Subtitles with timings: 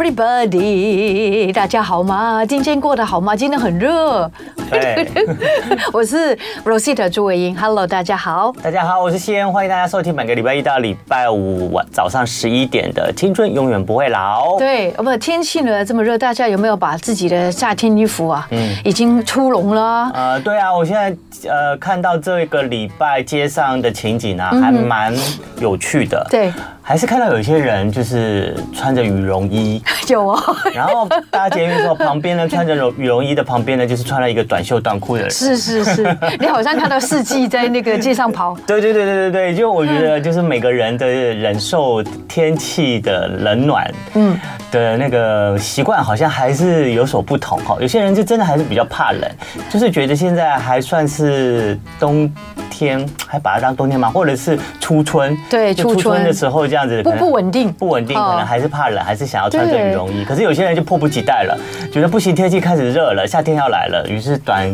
[0.00, 1.52] everybody！
[1.52, 2.42] 大家好吗？
[2.46, 3.36] 今天过得好吗？
[3.36, 4.30] 今天很热。
[4.70, 5.06] 对，
[5.92, 6.34] 我是
[6.64, 7.54] Rosita 朱伟英。
[7.54, 8.50] Hello，大家好。
[8.62, 14.54] 大家好，我是谢恩，欢迎大家收听每个礼拜一到礼拜五晚早上十一点的《青春永远不会老》。
[14.58, 20.10] 对，不，天气呢这么热，大家有没有把自己的夏天衣服啊，嗯，已经出笼了？
[20.14, 21.14] 呃，对啊，我现在
[21.50, 25.14] 呃看到这个礼拜街上的情景啊，还蛮
[25.58, 26.26] 有趣的。
[26.30, 26.52] 嗯、对。
[26.82, 30.56] 还是看到有一些人就是穿着羽绒衣， 有哦。
[30.74, 35.30] 然后搭捷运的时候，旁边呢穿着羽绒衣的旁边呢，就是穿了一个短袖短裤的人。
[35.30, 38.56] 是是是，你好像看到四季在那个街上跑。
[38.66, 44.38] 对对对对对对，就我觉得就是每个人的忍受天气的冷暖，嗯，
[44.70, 47.76] 的那个习惯好像还是有所不同哈。
[47.80, 49.22] 有些人就真的还是比较怕冷，
[49.68, 52.32] 就是觉得现在还算是冬
[52.70, 54.10] 天，还把它当冬天吗？
[54.10, 55.36] 或者是初春？
[55.48, 57.02] 对，初春的时候这样子。
[57.02, 60.24] 不不稳定，不稳定，可能还是怕冷，还是想要穿着羽绒衣。
[60.24, 61.58] 可是有些人就迫不及待了，
[61.92, 64.70] 觉得不行，天气开始热了，夏天要来了，于是短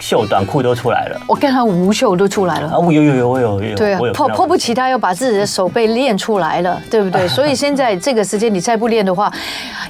[0.00, 1.20] 袖短裤都出来了。
[1.28, 2.68] 我看他无袖都出来了。
[2.68, 3.76] 啊，我，有有有，我有有。
[3.76, 7.26] 对啊，迫迫不及待要把自己的手背练出来了，对不对？
[7.28, 9.32] 所以现在这个时间你再不练的话，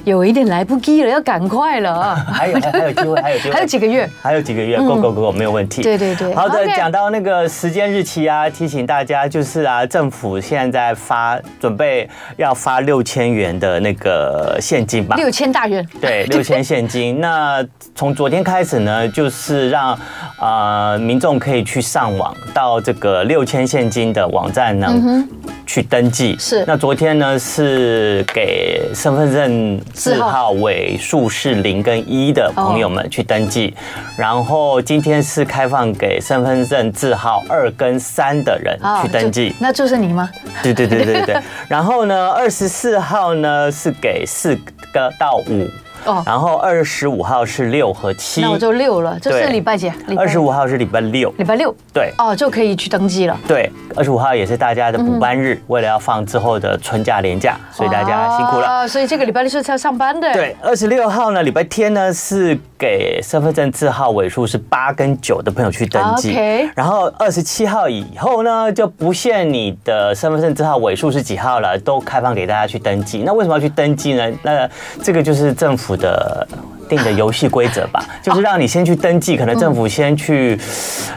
[0.03, 2.15] 有一点来不及了，要赶快了。
[2.15, 5.81] 还有还有机会，还有机会， 还有几个月，还有几个月，够够够，没有问题。
[5.81, 6.33] 对对对。
[6.33, 11.37] 好的，讲到那个时间日期啊，提醒大家就是啊，政府现在发。
[11.59, 17.19] 准备要发六千元的那个现金吧，六千大元，对，六千现金。
[17.21, 19.91] 那从昨天开始呢，就是让
[20.37, 24.87] 啊、呃、民众可以去上网到这个六千现金的网站呢。
[24.89, 25.27] 嗯
[25.69, 26.35] 去登记。
[26.39, 33.75] 是，那昨天呢是给身份证字号尾数是零跟一的朋友们去登记，
[34.17, 40.27] 然后今天是开放给身份证字号二跟三的人去登记，那就是你吗？
[40.63, 41.37] 对对对对对，
[41.69, 44.55] 然后呢，二十四号呢是给四
[44.93, 45.67] 个到五。
[46.05, 49.91] 哦，然后二十五号是六和七，那我就六了，这是礼拜几？
[50.17, 53.37] 二十五号是礼拜六，礼拜六，对，哦，就可以去登记了。
[53.47, 58.67] 对，二十五号也是大家的补班日，为了要放之后的春假连假，所以大家辛苦了。
[58.67, 60.31] 啊，所以这个礼拜六是要上班的。
[60.33, 66.31] 对，二十六号呢，礼拜天呢是给身份证字号尾数是八跟九的朋友去登记。
[66.31, 73.23] OK，然后二十七号以后呢，就不限你的身份证字号尾数是几号了，都开放给大家去登记。
[73.25, 74.31] 那为什么要去登记呢？
[74.43, 74.69] 那
[75.01, 76.47] 这个就是政府的。
[76.89, 80.59] 定的游戏规则吧， 就是让你先去登记，可能政府先去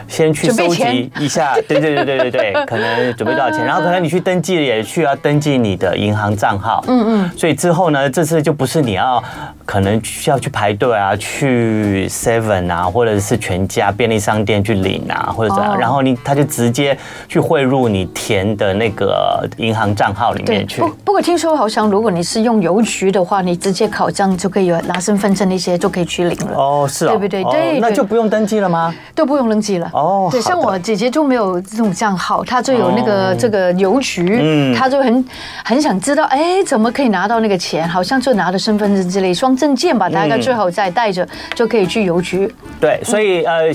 [0.07, 9.21] 先去收集一下，对对对对对对， 可能准备多少钱，然后可能你去登记也需要登记你的银行账号，嗯嗯，所以之后呢，这次就不是你要
[9.65, 16.95] 可能需要去排队啊，去 Seven 啊，或者是全家便利商店去领啊，或者怎样，然后你他就直接
[17.27, 20.81] 去汇入你填的那个银行账号里面去。
[20.81, 26.57] 不不过听说好像如果你是用邮局的话，你直接考账就可以有拿身份证那些就可以去领了。
[26.57, 27.43] 哦，是啊，对不对？
[27.45, 28.93] 对，那就不用登记了吗？
[29.15, 29.89] 都不用登记了。
[29.93, 35.25] 哦，对，像我姐姐就没有这种账号，她就有那个这个邮局，嗯，她就很
[35.63, 37.87] 很想知道，哎，怎么可以拿到那个钱？
[37.87, 42.53] 好像就拿着身份证之类双证件吧，大概最好再带着就可以去邮局。
[42.81, 43.73] 对，所以呃。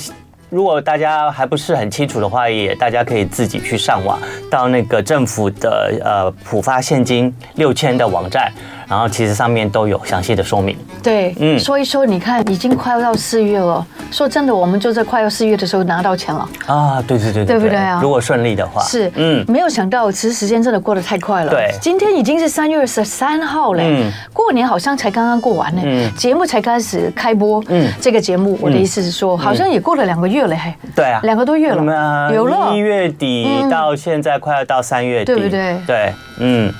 [0.51, 4.19] 如果大家还不是很清楚的话，也大家可以自己去上网，
[4.51, 8.51] 到那个政府的呃普发现金六千的网站。
[8.89, 10.77] 然后其实上面都有详细的说明。
[11.03, 13.87] 对，嗯，说一说，你看已经快要到四月了。
[14.11, 16.49] 说真的，我们就在快要四月的时候拿到钱了。
[16.67, 18.01] 啊，对对对，对不对啊？
[18.03, 21.51] 如果顺利的话，是，嗯，没有想到，其实时间真的过得太快了。
[21.51, 23.83] 对，今天已经是三月十三号了。
[23.83, 25.83] 嗯，过年好像才刚刚过完呢。
[25.85, 27.63] 嗯，节目才开始开播。
[27.69, 30.73] 嗯，这个节目，我的意思是说，好像也过了两个月了，嘿。
[30.97, 32.33] 对啊，两个多月了。
[32.33, 32.75] 有了。
[32.75, 35.79] 一月底到现在快要到三月底，对不对？
[35.87, 36.73] 对，嗯，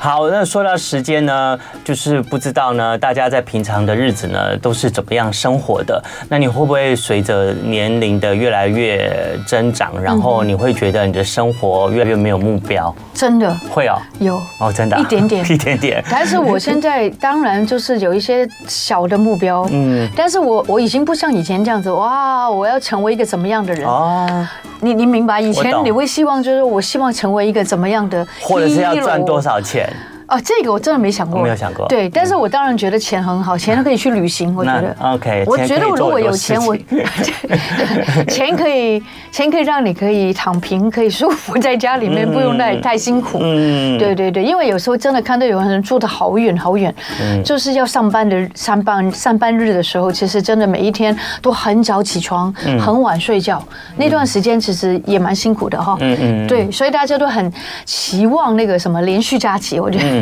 [0.00, 1.51] 好，那说到时间呢？
[1.84, 6.02] 就是不知道呢，大家在平常的日子呢都是怎么样生活的？
[6.28, 12.94] 那你会不会随着年龄的越来越增长，然后你会觉得你的生活越来越没有目标？
[13.12, 16.04] 真的会哦，有哦，真的，一点点， 一点点。
[16.10, 24.48] 但是我现在当然就是有一些小的目标，嗯，但是我我已经不像以前这样子，哇，我要成为一个怎么样的人哦？
[24.80, 25.40] 你你明白？
[25.40, 29.88] 以前你会希望就是我希望成为一个怎么样的，或者是要赚多少钱？
[30.32, 31.86] 啊，这个我真的没想过，没有想过。
[31.88, 34.56] 对，但是我当然觉得钱很好，钱可以去旅行。
[34.56, 35.44] 我觉得，OK。
[35.46, 36.74] 我觉得如果有钱，我
[38.28, 43.40] 钱可以，钱可以让你可以躺平，可以舒服在家里面，不用太太辛苦。
[43.42, 46.94] 嗯，对对对，因为有时候真的看到有人住的好远好远，
[47.44, 52.50] 就是要上班的上班上班日的时候，其实真的每一天都很早起床，
[52.80, 53.62] 很晚睡觉，
[53.96, 55.98] 那段时间其实也蛮辛苦的哈。
[56.00, 56.46] 嗯嗯。
[56.46, 57.52] 对，所以大家都很
[57.84, 60.21] 期望那个什么连续假期，我觉得。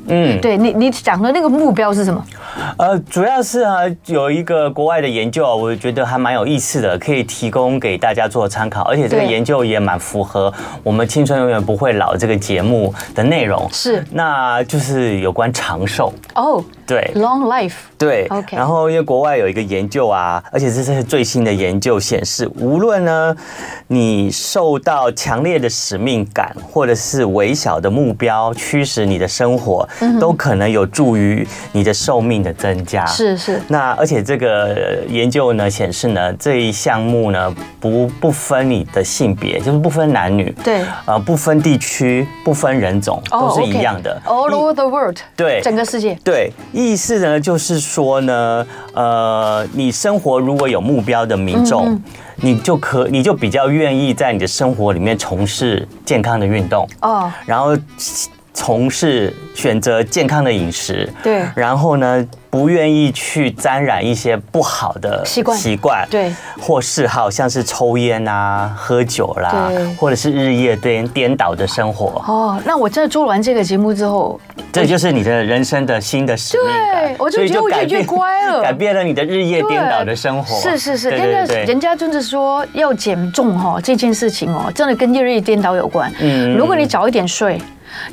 [0.07, 2.23] 嗯嗯，对你，你讲的那个目标是什么？
[2.77, 8.81] 呃，主要是啊，有一个国外的研究啊，我觉得还蛮有意思的，可以提供给大家做参考。
[8.83, 10.53] 而且这个研究也蛮符合
[10.83, 13.67] 我们《青春永远不会老》这个节目的内容。
[13.71, 16.63] 是，那就是有关长寿哦。
[16.85, 17.75] 对，long life。
[17.97, 18.57] 对，OK。
[18.57, 23.33] 然后因为国外有一个研究啊，而且这是最新的研究显示，无论呢
[23.87, 29.87] 你受到强烈的使命感，或者是微小的目标驱使你的生活。
[30.19, 33.05] 都可能有助于你的寿命的增加。
[33.05, 33.61] 是是。
[33.67, 40.53] 那而且这个研究呢显示呢，这一项目呢不不分你的性别，就是不分男女。
[40.63, 40.81] 对。
[41.05, 44.21] 呃，不分地区，不分人种，都是一样的。
[44.25, 45.17] All over the world。
[45.35, 45.61] 对。
[45.61, 46.17] 整个世界。
[46.23, 46.51] 对。
[46.71, 52.01] 意思呢就是说呢，呃，你生活如果有目标的民众，
[52.37, 56.87] 你就可你就比较愿意在你的生活里面从事健康的运动。
[57.01, 57.31] 哦。
[57.45, 57.77] 然后。
[58.53, 72.21] 从事选择健康的饮食，对，然后呢，不愿意去沾染一些不好的习惯习惯，对，或嗜好，像是抽烟啊、喝酒啦，对，或者是日夜颠颠倒的生活。
[72.27, 74.39] 哦，那我真的做完这个节目之后，
[74.71, 80.59] 这就是你的人生的新的使命感，对，我就觉得我越乖了， 改变了你的日夜颠倒的生活。
[80.59, 86.11] 是是是，真的，人家真的说要减重哈，这件事情哦，真的跟日夜颠倒有关。
[86.19, 87.57] 嗯，如果你早一点睡。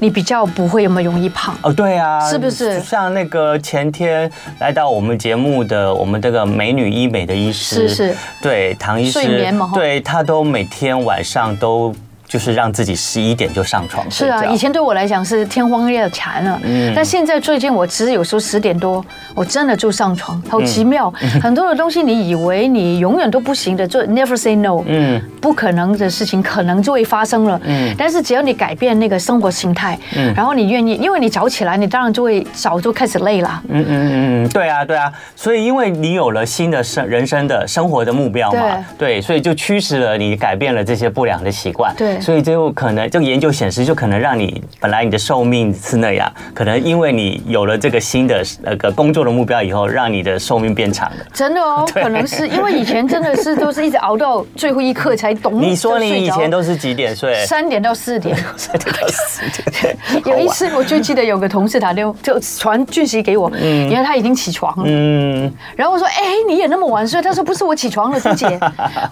[0.00, 1.56] 你比较不会那么容易胖。
[1.62, 2.80] 哦，对啊，是不是？
[2.80, 11.94] 像那个前天来到我们节目的我们这个美女医美的医师，是是，对唐医师，睡眠嘛，对他都每天晚上都。
[12.28, 14.08] 就是让自己十一点就上床。
[14.10, 16.60] 是啊，以前对我来讲是天荒夜禅了。
[16.62, 16.92] 嗯。
[16.94, 19.04] 但现在最近我其实有时候十点多，
[19.34, 21.10] 我真的就上床，好奇妙。
[21.42, 24.82] 很多的东西你以为你永远都不行的，就 never say no。
[24.86, 25.20] 嗯。
[25.40, 27.58] 不可能的事情可能就会发生了。
[27.64, 27.94] 嗯。
[27.96, 33.62] 但是只要你改变那个生活心态，嗯，然后你愿意，因为你早起来，你当然就会早就开始累了。
[33.68, 35.10] 嗯嗯嗯嗯，对啊对啊。
[35.34, 41.94] 所以因为你有了新的生人生的生活的目标嘛，对，所以就驱使了你改变了这些不良的习惯。
[41.96, 42.17] 对。
[42.20, 51.16] 所以最后可能这个研究显示，就可能让你本来你的寿命是那样，可能因为你有了这个新的那个工作的目标以后，让你的寿命变长了。
[51.32, 55.60] 真的哦， 可能是因为以前真的是都是一直熬到最后一刻才懂。
[55.60, 57.34] 你说你以前都是几点睡？
[57.46, 58.36] 三点到四点。
[58.56, 59.42] 三点到四
[59.72, 59.96] 点。
[60.24, 66.14] 有一次我就记得有个同事打电话就传讯息给我，嗯，因为他已经起床了，嗯，然后我说，哎，
[66.48, 67.20] 你也那么晚睡？
[67.22, 68.58] 他说不是，我起床了，朱姐。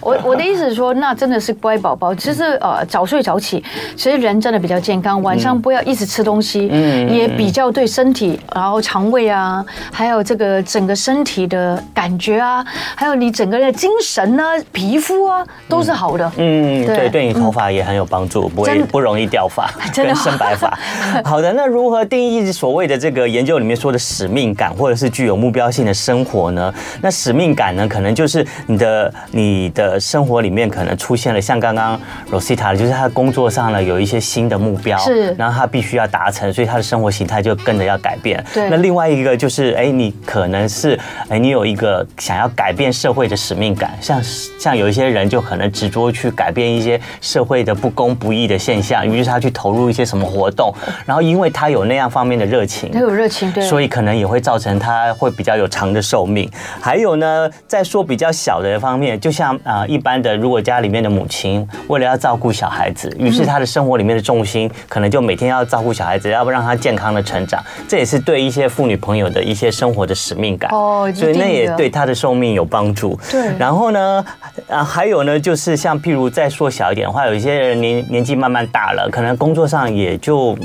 [0.01, 2.13] 我我的意思是说，那真的是乖宝宝。
[2.13, 3.37] 其实呃，早睡早。
[3.39, 3.63] 起，
[3.95, 12.65] 其实人真的比较健康，晚上不要一直吃东西，嗯，也比较对身体，然后肠胃啊，还有这个整个身体的感觉啊，
[12.95, 16.31] 还有你整个的精神啊、皮肤啊，都是好的。
[16.37, 20.75] 嗯，对，对你头发也很有帮助，不会不容易掉发， 真的生白发。
[21.23, 26.73] 好的，那如何定义所谓的这个研究里面说的使命感，或者是具有目标性的生活呢？
[27.03, 31.99] 那使命感呢，可能就是你的你的生活里面可能出现了像刚刚
[32.31, 33.27] Rosita 的，就是他的工。
[33.27, 38.41] 作上呢，有一些新的目标，是，然后他必须要达成，所以他的生活形态就跟着要改变。
[38.53, 40.97] 对，那另外一个就是，哎，你可能是，
[41.27, 44.23] 哎，你有一个想要改变社会的使命感，像
[44.57, 50.73] 像有一些人就可能执着去改变一些社会的不公不义的现象，于是他去投入一些什么活动，
[51.05, 56.49] 然后因为他有那样方面的热情，他有热情，对，所以可能也会造成他会比较有长的寿命。
[56.81, 63.13] 还有呢，再说比较小的方面，就像啊，一般的，如果家里面的母亲为了要照顾小孩子。
[63.19, 73.17] 于是他的生活里面的重心可能就每天要照顾小孩子，要不让他健康的成长，这也是对一些妇女朋友的一些生活的使命感哦，所以那也对他的寿命有帮助。
[73.31, 74.25] 对，然后呢，
[74.67, 80.57] 啊，还有呢，就是像譬如再缩小一点的话，有一些人年年纪慢慢大了，可能工作上也就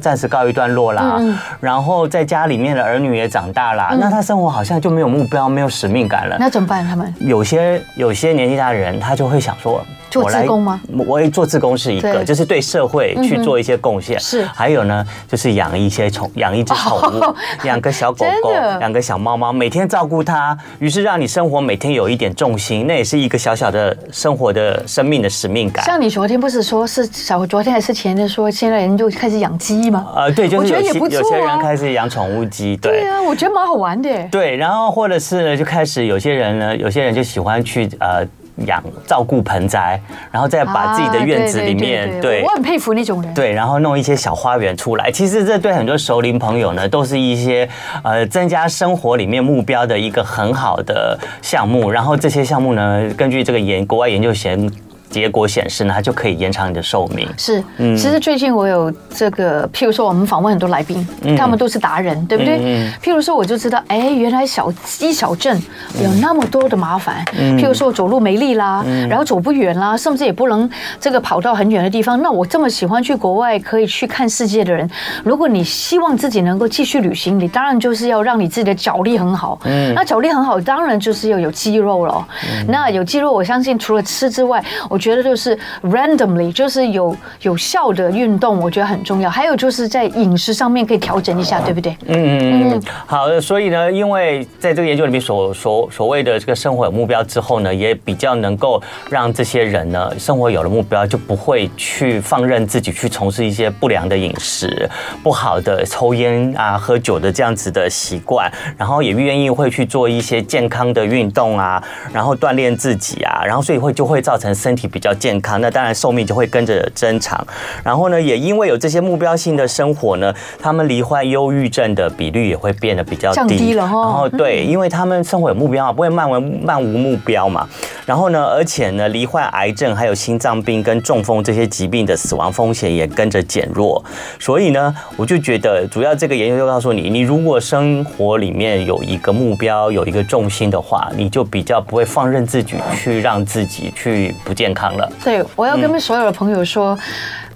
[0.00, 1.20] 暂时告一段落啦，
[1.60, 6.36] 然后在家里面的儿女也长大了，那他生活好像就没有目标，没有使命感了。
[6.38, 6.86] 那怎么办？
[6.86, 9.84] 他们有些有些年纪大的人，他就会想说。
[10.10, 10.80] 做自工吗？
[10.88, 14.18] 我，我也做自工是一个，就是对社会去做一些贡献。
[14.18, 17.34] 是，还有呢，就是养一些宠，养一只宠物，
[17.64, 18.50] 养个小狗狗，
[18.80, 25.84] 养个小猫猫，每天照顾它，于是让你生活每天有一点重心，那也是一个小小的生活的生命的使命感。
[25.84, 30.06] 像你昨天不是说是小昨天还是前天说，现在人就开始养鸡吗？
[30.16, 33.00] 呃，对，就是有些、啊、有些人开始养宠物鸡，对。
[33.00, 34.10] 对啊，我觉得蛮好玩的。
[34.30, 38.26] 对，然后或者是呢，就开始有些人呢，有些人就喜欢去呃。
[38.66, 40.00] 养照顾盆栽，
[40.30, 45.10] 然后再把自己的院子里面，啊、对，我很佩服那种人，对，然后弄一些小花园出来。
[45.10, 47.68] 其实这对很多熟龄朋友呢，都是一些
[48.02, 51.90] 呃增加生活里面目标的一个很好的项目。
[51.90, 54.70] 然后这些项目呢，根据这个研国外研究显。
[55.10, 57.26] 结果显示呢，它就可以延长你的寿命。
[57.36, 62.58] 是，嗯，其实最近我有这个，譬如说我们访问很多来宾，嗯、他们都是达人，对不对？
[62.62, 65.60] 嗯、譬如说我就知道，哎，原来小鸡小镇
[66.02, 67.24] 有那么多的麻烦。
[67.38, 70.68] 嗯、譬如说我走路没力啦，嗯、然后走不远啦，甚至也不能
[71.00, 72.20] 这个跑到很远的地方。
[72.20, 74.88] 那我这么喜欢去国外可以去看世界的人，
[75.24, 79.58] 如果你希望自己能够继续旅行，你当然就是要让你自己的脚力很好。
[79.64, 82.28] 嗯，那脚力很好，当然就是要有肌肉了。
[82.42, 84.97] 嗯、那有肌肉，我相信除了吃之外，我。
[84.98, 89.30] 我觉得就是 randomly，就是有有效的运动，我觉得很重要。
[89.30, 91.96] 还有就是在饮食上面可以调整一下，对不对？
[92.06, 92.82] 嗯嗯嗯。
[93.06, 104.90] 好的，所以呢，因为在这个研究里面所所所谓的这个生活有目标之后呢，也比较能够让这些人呢，生活有了目标，就不会去放任自己去从事一些不良的饮食、
[105.22, 111.80] 不好的抽烟啊、喝酒的这样子的习惯，然后也愿意会去做一些健康的运动啊，
[112.12, 114.87] 然后锻炼自己啊，然后所以会就会造成身体。
[114.88, 117.46] 比较健康，那当然寿命就会跟着增长。
[117.84, 123.36] 然后呢，也因为有这些目标性的生活呢，他们罹患忧郁症的比率也会变得比较低。
[123.36, 124.00] 降低了哈。
[124.02, 127.68] 然后对，因为他们生活有目标嘛，不会漫无漫无目标嘛。
[128.06, 134.02] 然后呢，而且呢，罹患癌症、还有心脏病跟中风这些疾病的死亡风险也跟着减弱。
[134.38, 144.77] 所以呢，我就觉得，主要这个研究就告诉你，你如果生活里面有一个目标、有一个重心的话，你就比较不会放任自己去让自己去不健康。
[145.24, 146.98] 对，我要跟所有的朋友说。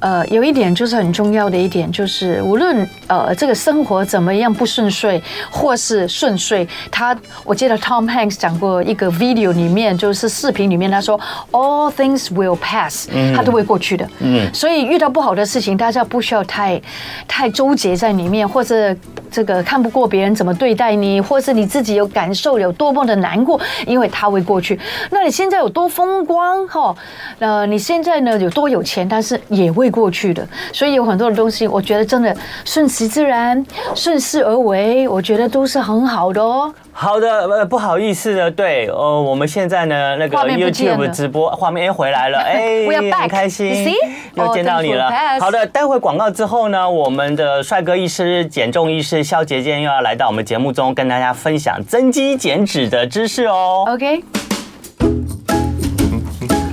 [0.03, 11.21] 呃，有一点就是很重要的一点，就是无论呃这个生活怎么样不顺遂，或是顺遂，他我记得 Tom Hanks 讲过一个 video 里面，就是视频里面他说
[11.53, 14.05] All things will pass，他都会过去的。
[14.19, 16.83] 嗯，所以遇到不好的事情，大家不需要太
[17.29, 18.93] 太纠结在里面，或者
[19.31, 24.77] 这个看不过别人怎么对待你，或是你自己有感受有多么的难过，因为他会过去。
[25.11, 26.93] 那你现在有多风光哈？
[27.39, 29.92] 呃，你现在呢有多有钱，但是也会。
[29.93, 32.35] 过去的，所以有很多的东西，我觉得真的
[32.65, 36.73] 顺其自然、顺势而为，我觉得都是很好的哦。
[36.95, 43.95] 好的，呃，不好意思的，对，呃，我们现在呢，那个 YouTube 直播画面又回来了，哎， 很开心，
[44.35, 45.11] 又见到你了。
[45.41, 53.85] 好的，待会广告之后呢，我们的帅哥医师、减重医师肖杰健又要来到我们节目中，跟大家分享增肌减脂的知识哦。
[53.89, 54.52] OK。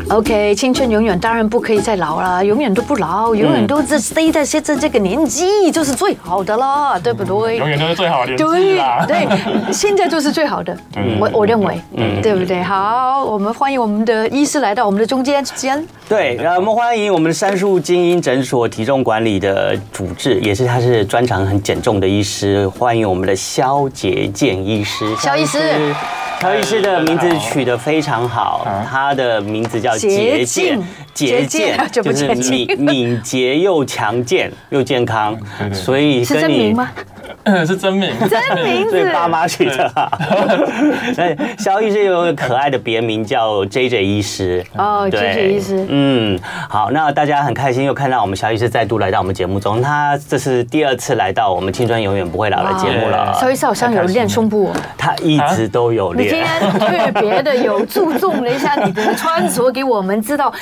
[0.10, 7.58] OK，青春永远当然不可以再老了，永远都不老，永远都是 stay 在现在这个年纪就是最好的了，对不对？
[7.58, 10.76] 永远都是最好的年纪对对，现在就是最好的，
[11.20, 12.60] 我我认为，嗯，对不对？
[12.64, 15.86] 好，我们欢迎我们的医师来到我们的中间，间。
[16.08, 25.60] 对，然后我们欢迎我们的杉树精英诊所体重管理的主治，也是他是专长很减重的医师，欢迎我们的肖杰健医师，肖医师。
[26.40, 30.80] 萧医师的名字取得非常好，他的名字叫杰健，
[31.14, 35.38] 杰健就是敏敏捷又强健又健康，
[35.74, 36.90] 所以是真名吗？
[37.66, 40.12] 是真名，真名字，对爸妈取的。
[41.16, 44.64] 对，萧医师有个可爱的别名叫 JJ 医师。
[44.76, 45.86] 哦，JJ 医师。
[45.90, 53.34] 嗯，好，那大家很开心又看到我们萧医师再度来到我们节目中，他这是第二次来到我们青春永远不会老的节目了。
[53.40, 56.29] 萧医师好像有练胸部，他一直都有练。
[56.30, 60.54] 你今天特别的有注重了一下你的穿着，给我们知道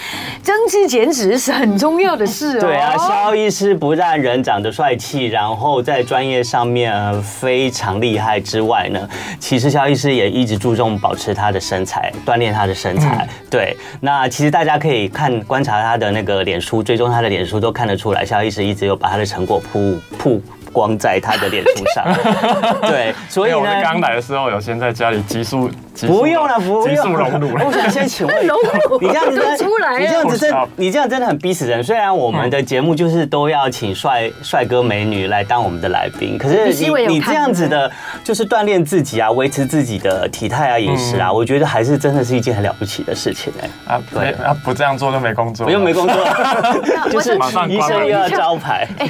[0.42, 2.62] 增肌减脂是很重要的事哦。
[2.62, 6.88] 对啊，肖医师不但人长得帅气，然后在专业上面。
[7.24, 9.10] 非常厉害之外呢，
[9.40, 13.28] 其实肖医师也一直注重保持他的身材，锻炼他的身材。
[13.50, 20.42] 对，那其实大家可以看观察他的那个脸书，追踪他的脸书都看得出来，肖医师一直有把他的成果铺铺。
[20.78, 22.06] 光在他的脸书上。
[22.88, 25.70] 对，所以呢，刚来的时候有先在家里急速。
[26.06, 26.88] 不用了，不用。
[26.88, 27.50] 急速隆乳。
[27.66, 28.36] 我想先请问，
[29.02, 31.84] 你这样子出来，你这样子真，你这样真的很逼死人。
[31.84, 37.92] 虽然我们的节目就是都要请帅帅哥美女来当我们的来宾，可是你你这样子的，
[38.24, 43.96] 就是锻炼自己啊，维持自己的体态啊、饮食啊，我觉得还是真的是一件很了不起的事情哎。
[43.96, 46.16] 啊，对啊，不这样做就没工作，不用没工作，
[47.10, 47.36] 就是
[47.68, 48.88] 医生又要招牌。
[49.00, 49.10] 哎，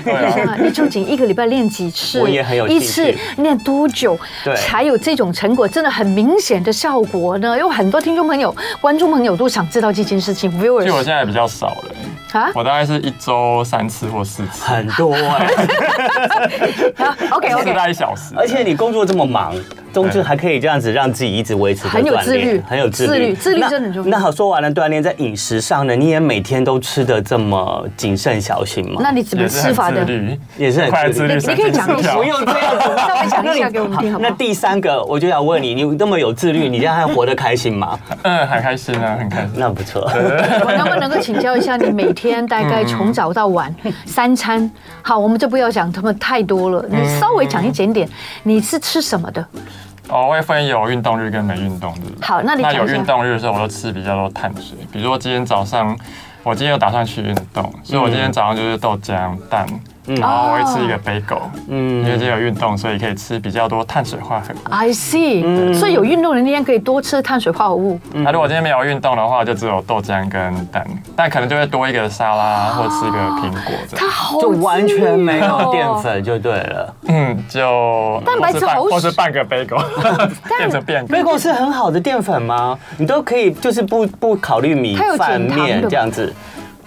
[0.64, 2.20] 你究竟一个礼拜练几次？
[2.20, 2.68] 我也很有。
[2.68, 4.18] 一次练多久？
[4.44, 5.68] 对，才有这种成果？
[5.68, 6.74] 真的很明显的。
[6.78, 7.58] 效果呢？
[7.58, 10.52] 有很多听众朋友、观众朋友都想知道这件事情。
[10.52, 11.96] 其实我现在比较少了
[12.34, 15.48] 啊，我大概是一周三次或四次，很多哎。
[17.32, 18.36] OK OK， 大概一小时。
[18.36, 19.56] 而且你工作这么忙。
[19.94, 24.10] 冬至还可以这样子让自己一直维持很有自律，很有自律，自律真的很重要。
[24.10, 29.00] 那好，说完了锻炼，在饮食上呢，你也每天都吃的这么谨慎小心吗？
[29.02, 30.06] 那你怎么吃法的？
[30.58, 31.36] 也是很自律。
[31.36, 34.28] 你可以讲一下，不用这样子，稍微讲一下给我们听好吗？
[34.30, 37.98] 那第三个，我就想问你，你那么有自律，你这样还活得开心吗？
[38.24, 39.52] 嗯，很开心啊，很开心。
[39.56, 40.02] 那不错。
[40.66, 43.74] 我能不能够请教一下，你每天大概从早到晚
[44.06, 44.70] 三餐？
[45.02, 48.08] 好，我们就不要讲他们太多了，你稍微讲一点点，
[48.44, 49.46] 你是吃什么的？
[50.10, 52.16] 哦，我会分有运动日跟没运动日。
[52.22, 55.98] 好，那你那有运动日的时候，我都吃比较多碳水，比如说今天早上，
[56.44, 59.68] 我今天有打算去运动，所以我今天早上就是豆浆蛋。
[60.16, 64.58] 然后我会吃一个 bagel，嗯，因为今天有运动，所以可以吃比较多碳水化合物。
[64.70, 68.00] I see，所以有运动的那天可以多吃碳水化合物。
[68.14, 70.86] 那如果今天没有运动的话，就只有豆浆跟蛋，
[71.16, 74.06] 但可能就会多一个沙拉或吃一个苹果这样。
[74.06, 76.96] 它好，就完全没有淀粉就对了。
[77.08, 79.84] 嗯，就蛋白质好，或是半个 bagel，
[80.58, 81.06] 变成变。
[81.08, 82.78] bagel 是很好的淀粉吗？
[82.98, 86.34] 你都可以就是不不考虑米饭面这样子。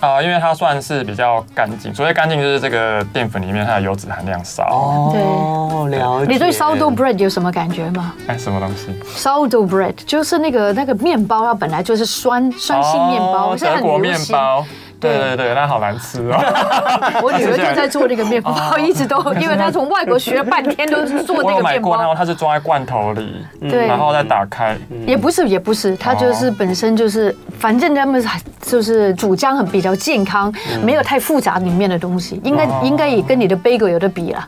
[0.01, 4.65] 啊，因为它算是比较干净，所谓干净就是这个淀粉里面它的油脂含量少。
[4.65, 6.33] 哦，了解。
[6.33, 8.15] 你对 sourdough bread 有什么感觉吗？
[8.27, 14.65] 哎，什么东西？sourdough bread 就是那个那个面包，它本来就是酸酸性面包，德国面包。
[15.01, 16.43] 对对对，那好难吃啊。
[17.23, 21.57] 我女儿就在做那个面包， 一直都，因为她从外国学了半天都是做那个面包。
[21.57, 24.77] 我买过，然后它是装在罐头里，对，然后再打开。
[25.07, 28.25] 也不是，也不是，它就是本身就是，反正他们
[28.61, 30.53] 就是主张很比较健康，
[30.85, 34.47] 没有太复杂里面的东西，应该应该也跟你的 bagel 有的比了。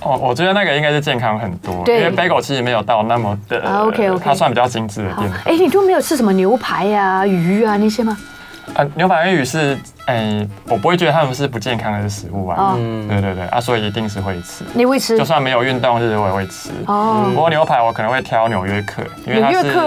[0.00, 5.40] 哦，我觉得那个应该是健康很多，因为 bagel 其实没有到那么的，OK OK，它算比较精致的淀粉。
[5.46, 8.16] 哎，你都没有吃什么牛排呀、鱼啊那些吗？
[8.74, 9.76] 啊，牛排跟鱼是。
[10.08, 12.74] 哎，我不会觉得他们是不健康的食物啊。
[12.78, 14.64] 嗯，对对对啊，所以一定是会吃。
[14.72, 15.18] 你会吃？
[15.18, 16.70] 就算没有运动日，我也会吃。
[16.86, 17.26] 哦。
[17.28, 19.78] 不过牛排我可能会挑纽约客，因为它是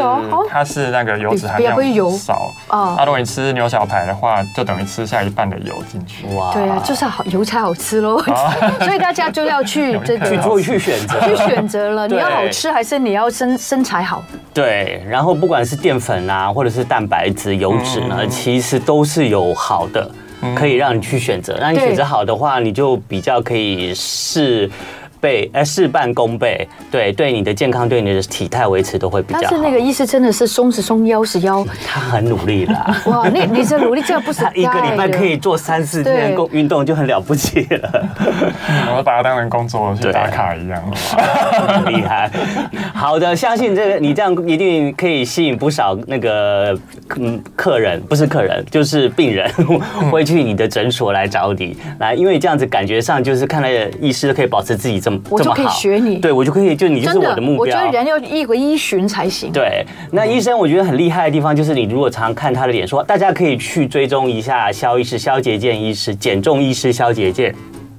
[0.48, 1.76] 它是那个油脂含量
[2.12, 2.52] 少。
[2.68, 2.96] 啊。
[3.00, 6.28] 啊，如果你吃牛小排的话，就等于吃下一半的油进去。
[6.36, 6.54] 哇。
[6.54, 8.22] 对啊，就是好油才好吃喽。
[8.82, 12.08] 所以大家就要去 这个去做去选择，去选择了。
[12.08, 14.24] 你要好吃还是你要身身材好？
[14.54, 15.04] 对。
[15.10, 20.11] 然后不管是淀粉啊，或者是蛋白质、油脂呢，其实都是有好的。
[20.56, 24.70] 可以让你去选择，那你选择好的话，你就比较可以事
[25.22, 29.46] 倍哎事半功倍，对对，你的健康对你的体态维持都会比较好。
[29.50, 32.98] 但是那个医师真的是松是松，腰是腰， 他很努力啦。
[33.06, 38.10] 哇，那你这努力这不是 一个礼拜可以做三四天工运动就很了不起了。
[38.98, 40.84] 我把它当成工作去打卡一样，
[41.86, 42.30] 很厉害。
[42.92, 46.76] 好的，相信这个你这样一定可以吸引不少那个
[47.18, 49.48] 嗯客人，不是客人就是病人
[50.10, 53.70] 会去你的诊所来找你来，因为这样子感觉上就是看来
[54.02, 55.11] 医师可以保持自己这么。
[55.30, 57.60] 我就可以学你，对我就可以，就你就是我的目标。
[57.60, 59.52] 我觉得人要一回依循才行。
[59.52, 67.54] 对，那医生我觉得很厉害的地方就是，你如果常看他的脸，说大家可以去追踪一下肖医师、肖杰健医师、减重医师肖杰健，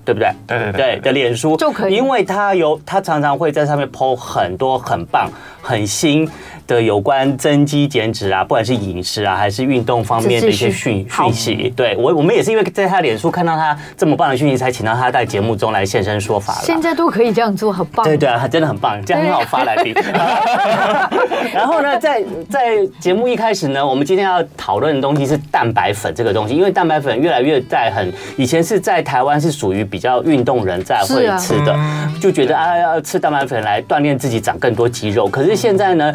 [0.04, 0.30] 对不对？
[0.46, 6.28] 对对对，对的脸书就可以，因为他有他常常会在上面 po 很多很棒、很新。
[6.72, 16.54] 的有关增肌减脂啊，不管是饮食啊，还是运动方面的一些讯讯息，对我我们也是因为在他脸书看到他这么棒的讯息，才请到他在节目中来现身说法。
[16.62, 18.04] 现在都可以这样做，很棒。
[18.04, 19.94] 对对啊，真的很棒，这样很好发来宾。
[21.52, 31.76] 然后呢，在在节目一开始呢，我们今天要讨论的东西是蛋白粉这个东西，因为蛋白粉越来越在很以前是在台湾是属于比较运动人在会吃的，
[32.20, 35.28] 就觉得啊要吃蛋白粉来锻炼自己长更多肌肉。
[35.28, 36.12] 可是现在呢？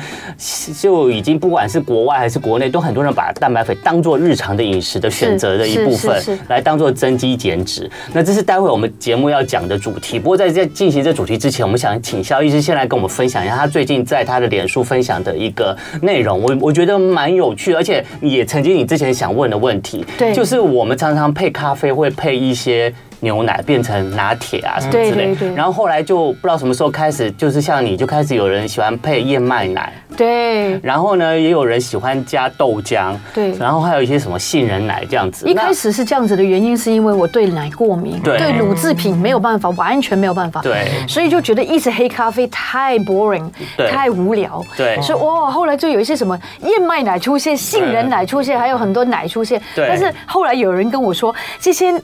[0.80, 7.90] 就已经不管是国外还是国内，都很多人把蛋白粉当做日常的饮食的选择的一部分，来当做增肌减脂。
[8.14, 10.20] 那这是待会我们节目要讲的主题。
[10.20, 16.42] 不过在在进行这主题之前，我们想请肖医师先来跟我们分享一下他最近在他的脸书分享的一个内容。
[16.42, 25.12] 我我觉得蛮有趣，而且也曾经你之前想问的问题，对，就是我们常常配咖啡会配一些牛奶变成拿铁啊什么之类。
[25.12, 25.56] 对对对。
[25.56, 29.92] 然后后来就不知道什么时候开始，就是像你就开始有人喜欢配燕麦奶。
[30.16, 30.80] 对。
[30.82, 33.16] 然后呢，也有人喜欢加豆浆。
[33.34, 33.52] 对。
[33.58, 35.48] 然后还有一些什么杏仁奶这样子。
[35.48, 40.62] 一开始是这样子的原因，是因为我对奶过敏，对乳制品没有办法，完全没有办法。
[40.62, 40.88] 对。
[41.08, 43.50] 所以就觉得一直黑咖啡太 boring，
[43.90, 44.64] 太无聊。
[44.76, 45.00] 对。
[45.02, 49.62] 所以哇，后来就有一些什么燕麦奶出现，杏仁奶出现，还有很多奶出现。
[49.76, 49.88] 对。
[49.88, 52.00] 但是后来有人跟我说，这些。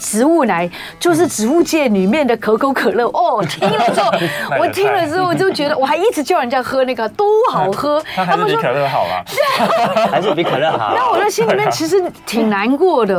[0.00, 0.53] 植物奶
[0.98, 3.06] 就是植物界里面的可口可乐。
[3.08, 4.10] 哦，听了之后，
[4.60, 9.24] 我听了之后就觉得，我还一直叫人家喝那个都好喝， 他们说比可乐好啊，
[10.10, 10.94] 还是比可乐好。
[10.96, 13.14] 那我的心里面其实挺难过的，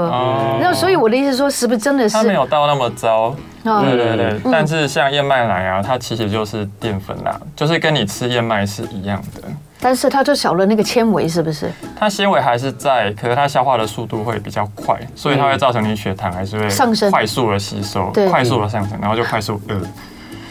[0.61, 2.15] 那所以我的意思说，是不是真的是？
[2.15, 4.39] 它没有到那么糟，对对对。
[4.51, 9.47] 但是像燕麦奶啊，它其实就是淀粉啦，就是跟你吃燕麦是一样的。
[9.79, 11.71] 但是它就少了那个纤维，是不是？
[11.97, 19.79] 它纤维还是在，可是它消化的速度会比较快，所以它会造成你血糖还是会上升，快速的吸收，快速的上升，然后就快速饿。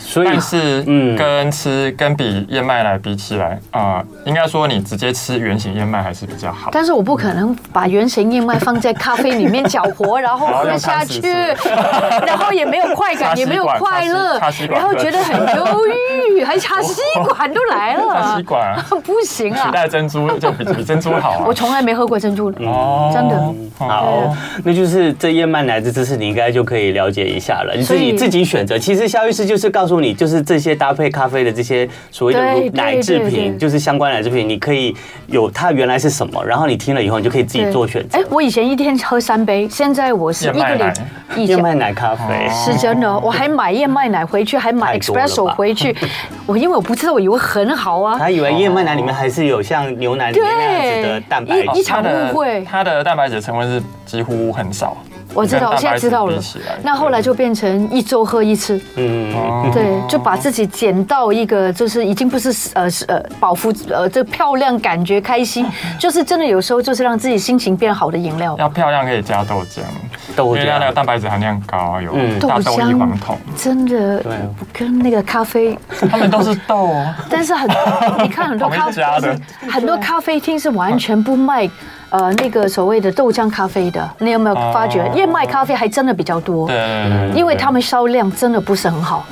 [0.05, 6.69] 所以是，嗯，跟吃跟比燕麦奶比起来啊，应该说你直接吃原型燕麦还是比较好。
[6.71, 11.21] 但是我不可能把原型燕麦放在咖啡里面搅和，然后 喝下去，
[12.27, 14.39] 然后也没有快感，也没有快乐，
[14.71, 15.67] 然后觉得很忧
[16.37, 19.67] 郁，还插吸管都来了， 插吸管不行啊！
[19.67, 21.45] 取代珍珠就比比珍珠好啊！
[21.47, 23.55] 我从来没喝过珍珠哦，真的。
[23.79, 27.75] 好，那就是这燕麦奶的知识，你应该就可以了解一下了。
[27.75, 30.15] 你自己自己选择，其实肖医师就是告诉你。
[30.15, 32.41] 就是这些搭配咖啡的这些所谓的
[32.73, 34.95] 奶制品，就是相关奶制品，你可以
[35.27, 38.19] 有它原来是什么，然后你听了以后，你就可以自己做选择。
[38.19, 40.95] 哎，我以前一天喝三杯，现在我是一个
[41.35, 45.95] 礼燕麦奶咖啡是真的，我还买燕麦奶回去，还买 espresso 回去。
[46.47, 52.65] 我因为我不知道，我以为很好啊，他以为燕麦奶里面还是有像牛奶里面那样子的蛋白质，一场误会。
[52.65, 54.97] 它的蛋白质成分是几乎很少。
[55.35, 56.41] 我知道，我现在知道了。
[56.83, 59.33] 那后来就变成一周喝一次，嗯，
[59.73, 65.67] 对，就把自己减到一个，就是已经不是呃是呃饱腹呃这漂亮感觉开心，
[65.99, 68.55] 就是真的有时候就是让自己心情变好的饮料。
[68.59, 69.81] 要漂亮可以加豆浆，
[70.37, 74.33] 豆浆因为它那个蛋白质含量高，有大豆异黄酮，真的，对，
[74.73, 75.79] 跟那个咖啡，
[76.11, 76.91] 他们都是豆，
[77.31, 77.69] 但是很
[78.23, 79.03] 你看很多 咖啡
[79.71, 81.69] 很多咖啡厅是完全不卖。
[82.11, 86.69] 呃，那个所谓的豆浆咖啡的，你有没有发觉燕麦咖啡还真的比较多？
[86.69, 89.27] 对，因为他们销量真的不是很好，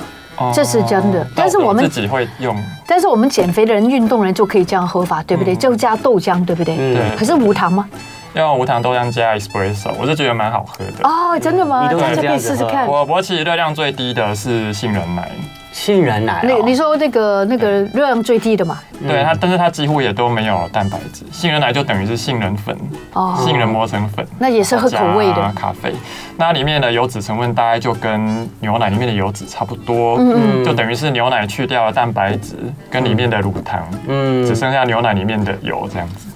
[0.53, 1.25] 这是真的。
[1.33, 2.53] 但是我们自己会用，
[2.85, 5.55] 但是我们减肥的人、运动人就可以这样喝法，对不对？
[5.55, 6.75] 就加豆浆，对不对？
[6.75, 7.15] 对。
[7.15, 7.87] 可是无糖吗？
[8.33, 11.07] 要无糖豆浆加 espresso，我是觉得蛮好喝的。
[11.07, 11.87] 哦，真的吗？
[11.91, 12.87] 大家可以试试看。
[12.87, 15.29] 我我其实热量最低的是杏仁奶。
[15.71, 18.79] 杏仁奶，你你说那个那个热量最低的嘛？
[19.07, 21.25] 对它，但是它几乎也都没有蛋白质。
[21.31, 22.77] 杏仁奶就等于是杏仁粉，
[23.13, 25.91] 哦，杏仁磨成粉，那也是喝口味的咖啡。
[26.37, 32.55] 那里面的油脂成分大概就跟牛奶里面的油脂差不多，嗯，就等于是牛奶去掉了蛋白质
[32.91, 36.27] 跟里面的乳糖，嗯，只剩下牛奶里面的油这样子。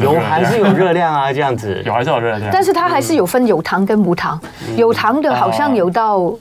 [0.00, 4.40] 油还是有热量啊， 这样子，油还是有热量，但是它还是有分有糖跟无糖，
[4.76, 6.32] 有糖的好像有到。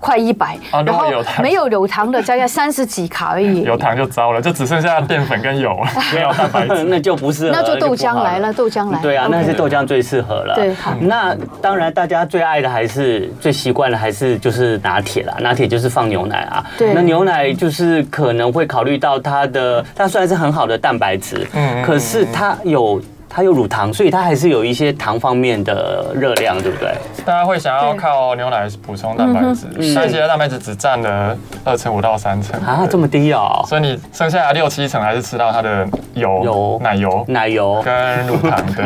[0.00, 1.04] 快一百，然后
[1.42, 3.62] 没有有糖的，加加三十几卡而已。
[3.68, 5.78] 有糖就糟了，就只剩下淀粉跟油，
[6.14, 7.52] 没有蛋白质， 那就不适合。
[7.52, 8.98] 那就豆浆来了，豆浆来。
[9.00, 10.54] 对啊，那是豆浆最适合了。
[10.54, 10.94] 对，好。
[11.00, 16.64] 那当然，大家最爱的还是最习惯的还是就是拿铁啦，拿铁就是放牛奶啊。
[16.78, 16.94] 对。
[16.94, 23.00] 那牛奶就是可能会考虑到它的，它虽然是很好的蛋白质，嗯，可是它有。
[23.32, 26.92] 它有乳糖，所以它还是有一些糖方面的热量，对不对？
[27.24, 33.64] 大家会想要靠牛奶补充蛋白质，但其实蛋白质只占了二成五到三成啊，这么低哦。
[33.68, 38.84] 所以你剩下的六七成还是吃到它的油、油奶油、奶油跟乳糖的。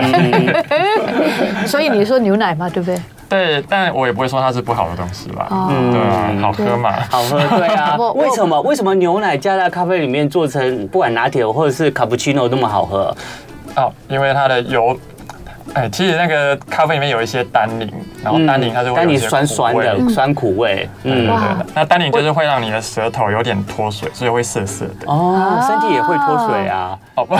[1.66, 3.00] 所以你说牛奶嘛，对不对？
[3.26, 5.48] 对，但我也不会说它是不好的东西吧。
[5.70, 7.96] 嗯，对啊，好喝嘛，好喝，对啊。
[8.14, 8.60] 为什么？
[8.60, 13.16] 为什么牛奶加在咖啡里面做成不管拿铁或者是卡布奇诺那么好喝？
[13.74, 14.98] 啊，因为它的油，
[15.72, 17.90] 哎，其实那个咖啡里面有一些单宁，
[18.22, 25.06] 然后单宁它是会有一些酸酸的酸苦味，嗯，对，那单宁就是会让你的舌头有点脱水，所以会涩涩的。
[25.06, 26.98] 哦，身体也会脱水啊。
[27.16, 27.36] 哦不，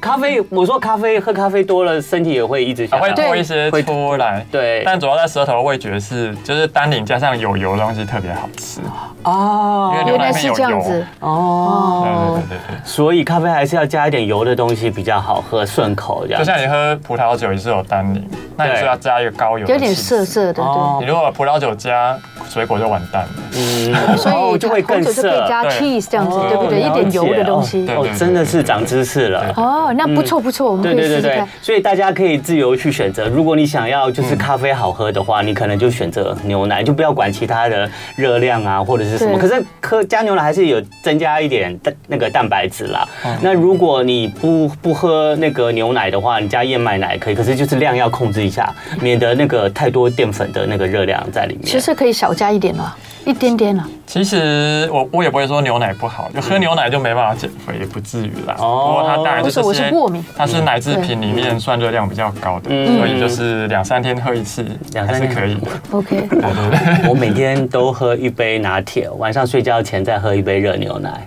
[0.00, 4.44] 咖啡，我说咖啡喝咖啡多了，身体也会一直会脱一些出来。
[4.50, 8.80] 对，但主要在舌头的味觉是，就是单宁加上有油的东西特别好吃。
[9.22, 11.06] 哦，原来是这样子。
[11.20, 16.40] 哦，对对对对，所以咖啡还是要加一点油的东西比较好喝，顺口这样。
[16.40, 20.62] 就像你喝葡萄酒也是有单宁，那你就要加一个高油，有点涩涩的。
[20.62, 22.18] 对，你如果葡萄酒加
[22.52, 23.28] 水果就完蛋了。
[23.56, 25.22] 嗯，所以就会更色。
[25.22, 26.80] 可以加 cheese 这样子，对不对？
[26.80, 27.86] 一点油的东西。
[27.88, 29.52] 哦，真的是长知识了。
[29.56, 31.48] 哦，那不错不错，我们可以试试看。
[31.60, 33.28] 所以大家可以自由去选择。
[33.28, 39.38] 如果你想要就是咖啡好喝的话，你可能就选择牛奶，就不要管其他的热量啊或者是什么。
[39.38, 43.08] 可是喝加牛奶还是有增加一点蛋那个蛋白质啦。
[43.40, 51.64] 那如果你不不喝那个牛奶的话，你加燕麦奶可以，可是就是量要控制一下，免得那个太多淀粉的那个热量在里面。
[51.64, 53.86] 其实可以少加一点了，一点点了。
[54.06, 58.56] 其实我我也不会说牛奶不好，就喝牛奶就没办法减肥，也不至于啦。
[58.58, 58.86] 哦。
[58.88, 65.56] 不过它当然就是我是过敏，它是奶制品里面算热量比较高的，所以就是两三天喝一次，两三天可以。
[65.92, 66.28] OK。
[67.08, 71.26] 我每天都喝一杯拿铁，晚上睡觉前再喝一杯热牛奶。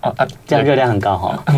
[0.00, 1.38] 啊啊，这样热量很高哈。
[1.46, 1.54] 我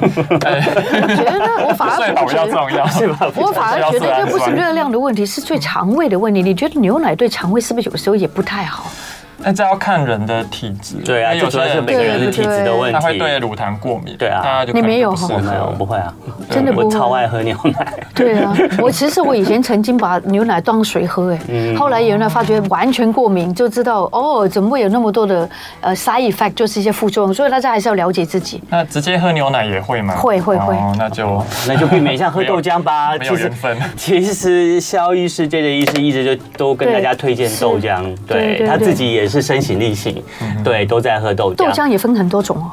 [1.08, 3.30] 觉得，我反而不觉得，是吧？
[3.36, 6.42] 我反而觉得这不是热量的问题，是最肠胃的问题。
[6.42, 8.90] 你觉得牛奶对肠胃是不是有时候也不太好？
[9.38, 15.28] 那这要看人的体质，对啊，有时候是每个人的体质的问题，他会对乳糖过敏，对啊，你没有哈？
[15.38, 16.12] 没有，不会啊，
[16.50, 16.84] 真的不会。
[16.84, 17.94] 我超爱喝牛奶。
[18.14, 25.48] 对啊，我其实我以前曾经把牛奶当水喝，哎，后来原来发觉完全过敏，就知道哦，怎么会有那么多的
[25.80, 28.62] 呃 side effect，就是一些副作用，所以大家还是要了解自己。
[28.70, 30.14] 那直接喝牛奶也会吗？
[30.16, 33.16] 会会会，那就那就避免一下喝豆浆吧。
[33.20, 33.76] 没有缘分。
[33.96, 40.22] 其实肖医师这个医师一直就都跟大家推荐豆浆，对他自己也是身形力行。
[40.64, 41.56] 对，都在喝豆浆。
[41.56, 42.70] 豆浆也分很多种哦，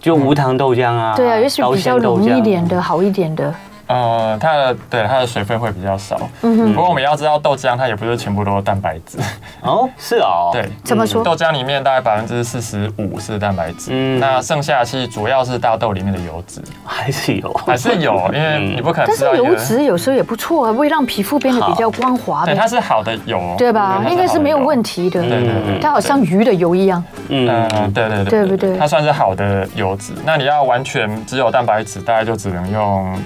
[0.00, 1.14] 就无糖豆浆啊。
[1.16, 3.54] 对啊，也许比较浓一点的，好一点的。
[3.92, 6.18] 呃，它的对它的水分会比较少。
[6.42, 6.72] 嗯哼。
[6.72, 9.18] 不过我们要知道，豆浆它也不是全部都是蛋白质。
[9.60, 10.50] 哦，是哦。
[10.52, 10.68] 对。
[10.82, 11.22] 怎么说？
[11.22, 13.90] 豆浆里面大概百分之四十五是蛋白质。
[13.92, 14.18] 嗯。
[14.18, 16.60] 那剩下其实主要是大豆里面的油脂。
[16.84, 17.52] 还是有。
[17.66, 19.06] 还是有，因为你不可能。
[19.06, 22.44] 但是油脂有时候也不错啊，会让皮肤变得比较光滑。
[22.44, 23.40] 对，它是好的油。
[23.58, 24.02] 对吧？
[24.08, 25.20] 应该是没有问题的。
[25.20, 25.78] 对对对。
[25.80, 27.02] 它好像鱼的油一样。
[27.28, 27.46] 嗯，
[27.92, 28.24] 对对对。
[28.24, 28.76] 对不对？
[28.78, 30.12] 它算是好的油脂。
[30.24, 33.18] 那你要完全只有蛋白质，大概就只能用。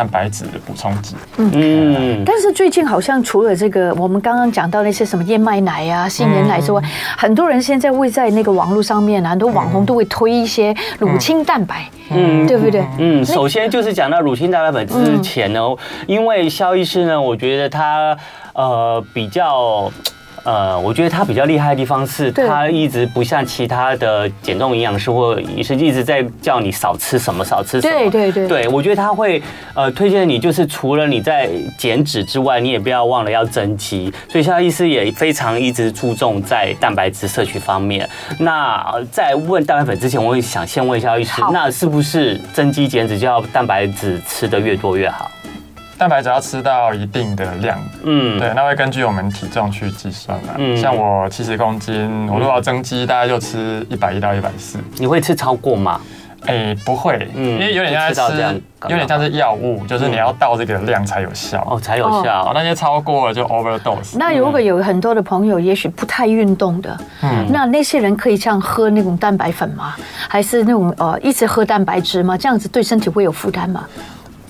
[0.00, 1.14] 蛋白质的补充剂。
[1.36, 6.82] 嗯，但是最近好像除了这个，我们刚刚讲到那些什么燕麦奶啊、杏仁奶之外，
[7.18, 12.82] 很多人现在会在那个网络上面，很多网红都会推一些乳清蛋白，嗯，对不对？
[12.98, 15.60] 嗯，首先就是讲到乳清蛋白粉之前呢，
[16.06, 18.16] 因为肖医师呢，我觉得他
[18.54, 19.92] 呃比较。
[20.44, 28.10] 呃，我觉得他比较厉害的地方是，他一直不像其他的减重营养师或医生一直在叫你少吃什么少吃什么。
[28.10, 28.48] 对对对。
[28.48, 29.42] 对，我觉得他会
[29.74, 34.12] 呃推荐你，就是除了你在减脂之外，你也不要忘了要增肌。
[34.28, 38.08] 所以肖医师也非常一直注重在蛋白质摄取方面。
[38.38, 45.30] 那在问蛋白粉之前，我也想先问肖医师，那是不是增肌减脂就要蛋白质吃的越多越好？
[46.00, 50.54] 蛋白质要吃到一定的量，嗯，对，那会根据我们体重去计算嘛。
[50.56, 54.78] 嗯，像我七十公斤，我如果要增肌，大概就吃一百一到一百四。
[54.96, 56.00] 你会吃超过吗？
[56.46, 62.50] 哎，不会，因为有点像吃，有点像是药物，就是你要到这个量才有效哦，才有效。
[62.54, 64.16] 那些超过了就 overdose。
[64.16, 69.94] 那如果有很多的朋友，也许不太运动的，嗯，那那些人可以这样喝那种蛋白粉吗？
[70.30, 72.38] 还是那种呃一直喝蛋白质吗？
[72.38, 73.84] 这样子对身体会有负担吗？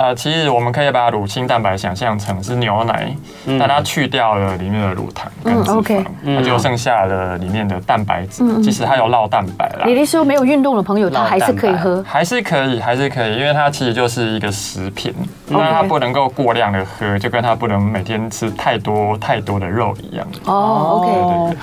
[0.00, 3.14] 呃，其实我们可以把乳清蛋白想象成是牛奶，
[3.58, 8.42] 但它去掉了里面的乳糖跟脂肪，那就剩下了里面的蛋白质。
[8.62, 9.84] 其实它有酪蛋白啦。
[9.84, 12.02] 你的意思说没有运动的朋友，他还是可以喝？
[12.02, 15.12] 还是可以，还是可以，因为它其实就是一个食品，
[15.48, 20.26] 那它不能够过量的喝，就跟它不能每天吃太多太多的肉一样。
[20.46, 21.12] 哦，OK。
[21.12, 21.58] 对对。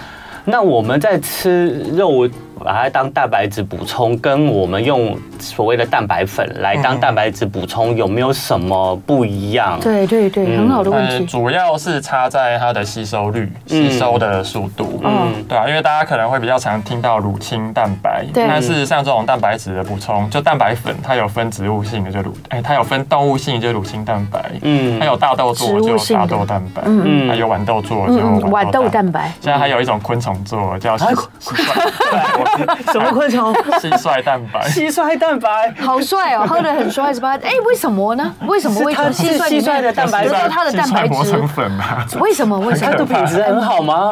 [0.46, 2.30] 那我们在吃肉。
[2.64, 9.80] 把它当蛋白质补充，跟我们用所谓的蛋白粉来当蛋白质补充，有没有什么不一样？
[9.82, 11.26] 对对对，很好的问题。
[11.26, 15.02] 主要是差在它的吸收率、吸收的速度。
[15.04, 28.14] 嗯，对啊，因为大家可能会比较常听到乳清蛋白，但是像这种蛋白质的补充，就蛋白粉，它有分植物性的就乳，哎，它有分动物性就乳清蛋白，嗯，它有大豆做就大豆蛋白，嗯，还有豌豆做就
[28.50, 29.32] 豌豆蛋白。
[29.42, 30.98] 现在还有一种昆虫做叫。
[32.92, 33.54] 什么昆虫？
[33.80, 34.68] 蟋蟀蛋白。
[34.70, 37.38] 蟋蟀蛋白，好帅哦，喝的很帅是吧？
[37.44, 38.34] 哎，为什么呢？
[38.48, 39.48] 为什么会从蟋蟀？
[39.48, 42.06] 蟋蟀的蛋白质，它的蛋白质成粉啊？
[42.20, 42.58] 为什么？
[42.60, 42.92] 为什么？
[42.92, 44.12] 它的品质很好吗？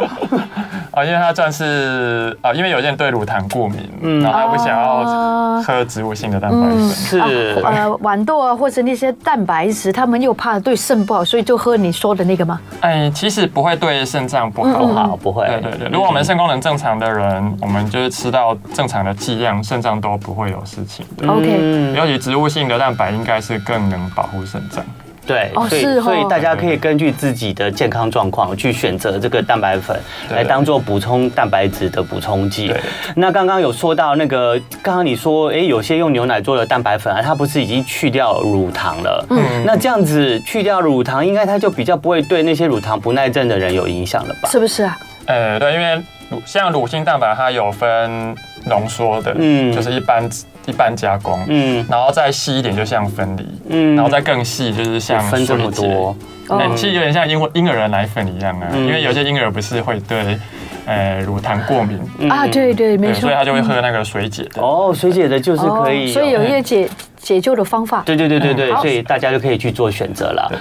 [0.96, 12.62] 啊，因为他算是啊，因为有些人对乳糖过敏，嗯，然后他不想要喝植物性的蛋白粉，是呃豌豆啊，或者那些蛋白质，他们又怕对肾不好，所以就喝你说的那个吗？
[12.80, 15.46] 哎，其实不会对肾脏不好，好不会。
[15.48, 21.28] 对对对，如果我们肾功能正常的人，我们就是吃到正常的剂量，肾脏都不会有事情的。
[21.28, 24.82] OK，尤其植物性的蛋白应该是更能保护肾脏。
[25.26, 32.72] 对，所以所以大家可以根据自己的健康状况去选择这个蛋白粉来当做补充蛋白质的补充剂。
[33.16, 39.26] 那刚刚有说到那个，刚刚你说，哎，有些用牛奶做的蛋白粉啊，它不是已经去掉乳糖了？
[39.32, 44.50] 嗯，那这样子去掉乳糖，应该它就比较不会对那些乳糖不耐症的人有影响了吧？
[44.50, 44.98] 是不是啊？
[45.26, 48.36] 呃，对，因为乳像乳清蛋白，它有分
[48.68, 50.30] 浓缩的，嗯，就是一般。
[50.68, 56.16] 一般加工，嗯，然后再细一点，就像分离，嗯，然后再更细，就是像分这么多，
[56.50, 60.40] 嗯，其实有点像婴婴儿的奶粉一样啊，因为有些婴儿不是会对，
[60.86, 62.00] 呃，乳糖过敏。
[62.30, 64.62] 啊，对对，没错，所以他就会喝那个水解的。
[64.62, 68.04] 哦，水解的就是可以，所以有一些解解救的方法。
[68.06, 70.52] 对对对对对，所以大家就可以去做选择了。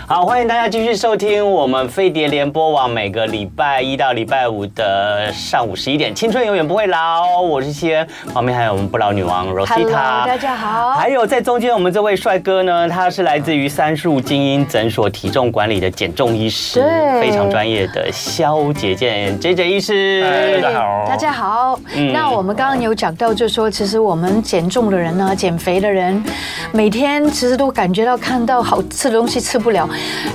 [0.07, 7.41] 好，欢迎大家继续收听我们飞碟联播网每个礼拜一到礼拜五的上午十一点，青春永远不会老。
[7.41, 10.25] 我是西恩，旁边还有我们不老女王 Rosita。
[10.25, 10.93] 大家好。
[10.93, 20.23] 还有在中间，我们这位帅哥呢，他是来自于三树精英诊所体重管理的减重医师，对，非常专业的肖杰健 JJ 医师。
[20.59, 21.05] 大家好。
[21.07, 21.79] 大家好。
[21.93, 26.23] 嗯、那我们刚刚有讲到，就是说，其实我们减重的人呢，减肥的人，
[26.71, 29.87] 每天其实都感觉到看到好吃的东西吃不了。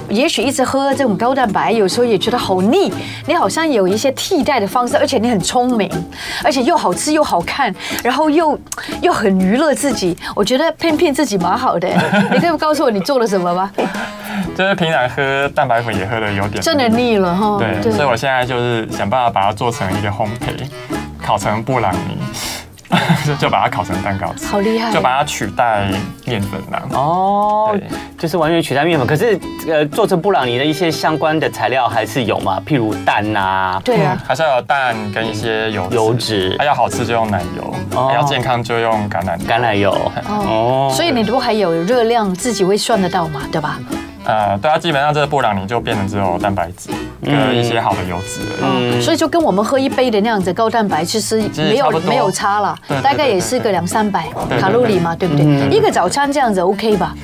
[0.08, 2.92] 也许一直喝这种高蛋白，有时候也觉得好腻。
[3.26, 5.90] 你好像有一些替代的方式，而且你很聪明，
[6.42, 8.58] 而且又好吃又好看，然后又
[9.00, 10.16] 又很娱乐自己。
[10.34, 11.88] 我觉得骗骗自己蛮好的。
[12.32, 13.70] 你可以告诉我你做了什么吗？
[14.56, 17.58] 就是平常喝蛋白粉也喝的有点真的腻了哈。
[17.58, 20.68] 对，所以我现在就是想办法把它做成一个烘焙，
[21.22, 22.18] 烤成布朗尼。
[23.26, 24.92] 就就把它烤成蛋糕吃，好厉害！
[24.92, 25.88] 就把它取代
[26.26, 26.88] 面粉了。
[26.92, 27.82] 哦，对，
[28.18, 29.06] 就是完全取代面粉。
[29.06, 32.60] 可是，呃，做成布朗尼的一些相关的材料还是有嘛？
[32.66, 36.54] 譬如蛋呐、啊，对啊，还是要有蛋跟一些油油脂。
[36.58, 39.96] 它要好吃就用奶油，哦、要健康就用橄榄橄榄油。
[40.28, 43.42] 哦，所以你都还有热量，自己会算得到嘛？
[43.50, 43.78] 对吧？
[44.24, 46.90] 呃，对啊，基本上这个布朗尼就变成只有蛋白质
[47.22, 48.56] 跟一些好的油脂了。
[48.62, 55.44] 嗯，所以就跟我们喝一杯的那样子高蛋白，其实没有没有差了，大概也是个两三百卡路里嘛，对不对？
[55.70, 57.14] 一个早餐这样子 OK 吧？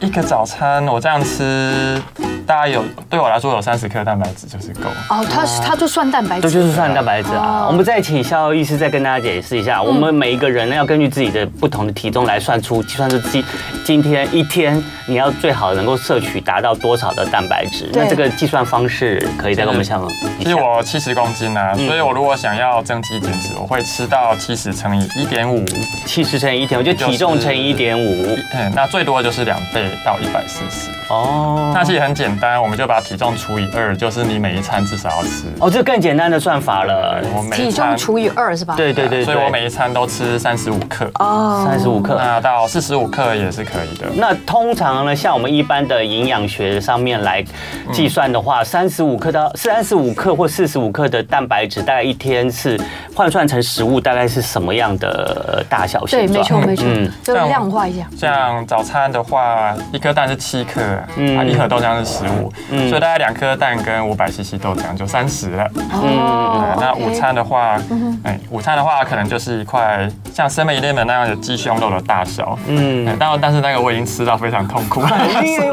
[0.00, 2.00] 一个早餐我这样吃。
[2.46, 2.80] 大概有
[3.10, 4.88] 对我来说有三十克蛋白质就是够。
[5.10, 7.66] 哦，它是它就算蛋白质，这就是算蛋白质啊。
[7.66, 13.44] 我们再请肖医师再跟大家解释一下，我们每一个人呢要根据自己的不同的体重来算出计算出今
[13.84, 17.90] 今天一天你要最好能够摄取达到多少的蛋白质。
[17.92, 20.08] 那这个计算方式可以再跟我们讲。
[20.38, 25.64] 其实我七十公斤啊，所以我如果想要增肌减脂，我会吃到七十乘以一点五，
[26.06, 30.90] 七十乘以一点五，就体重乘以一点五，嗯，那最多就是两倍到一百四十。
[31.08, 32.60] 哦，那其实很简单。
[32.60, 35.44] 我们就把体重除以二，就是你每一餐至少要吃。
[35.60, 37.22] 哦，这更简单的算法了。
[37.34, 38.74] 我每体重除以二是吧？
[38.76, 41.08] 对对对，所以我每一餐都吃三十五克。
[41.20, 44.06] 哦，三十五克，那到四十五克也是可以的。
[44.16, 47.44] 那通常呢，像我们一般的营养学上面来
[47.92, 52.80] 计算的话，三十五克到三十五克或四十五克的蛋白质，大概一天是
[53.14, 56.04] 换算成食物，大概是什么样的大小？
[56.06, 58.08] 对，没错没错，嗯，就量化一下。
[58.16, 60.80] 像早餐的话，一颗蛋是七克，
[61.16, 65.70] 嗯，一盒豆浆是十五，嗯，所以大概两颗蛋跟五百 CC 豆浆就三十了。
[65.92, 67.78] 哦，那午餐的话，
[68.24, 75.00] 哎，午餐的话可能就是一块像 Seven Eleven 那样的鸡胸肉的大小，嗯，但但是那个我已经吃到非常痛苦。
[75.02, 75.08] 了。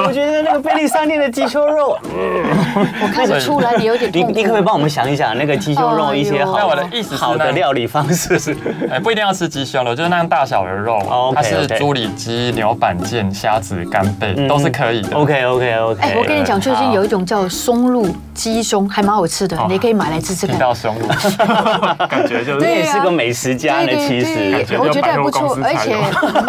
[0.05, 1.97] 我觉得那个便利商店的鸡胸肉，
[3.01, 4.27] 我看得出来你有点痛苦。
[4.31, 6.67] 你你可不可以帮我们想一想那个鸡胸肉一些好？
[6.67, 8.37] 我的意思好的料理方式？
[8.39, 8.55] 是，
[8.89, 10.99] 哎，不一定要吃鸡胸肉，就是那样大小的肉，
[11.35, 15.15] 它是猪里脊、牛板腱、虾子、干贝都是可以的。
[15.15, 16.01] OK OK OK。
[16.01, 20.55] 哎，我跟你讲，最近有一种叫松露鸡胸，还蛮好吃的，你可以买来吃吃看。
[20.55, 21.07] 听到松露，
[22.09, 23.91] 感觉就是你也是个美食家呢。
[23.95, 25.95] 其实我觉得还不错，而且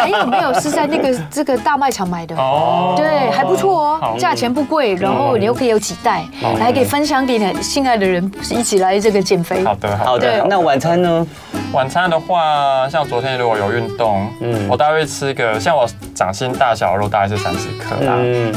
[0.02, 6.24] 没有没有是在那个 这个大卖场买的哦，对，还不错哦，价钱不贵，然后你又可以有几袋，
[6.58, 9.62] 还可以分享给你心爱的人，一起来这个减肥。
[9.62, 10.46] 好的，好的。
[10.48, 11.26] 那晚餐呢？
[11.74, 18.16] 晚餐的话，像昨天如果有运动，嗯，我大概会吃个像我掌心大小的肉，大概是三十克啦。
[18.18, 18.52] 嗯。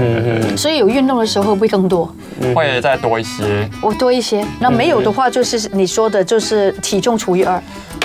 [0.00, 2.14] 嗯，所以有运动的时候会更多，
[2.54, 3.68] 会再多一些。
[3.80, 7.60] 我多一些，那没有的话就是你说的，就是体重除以二。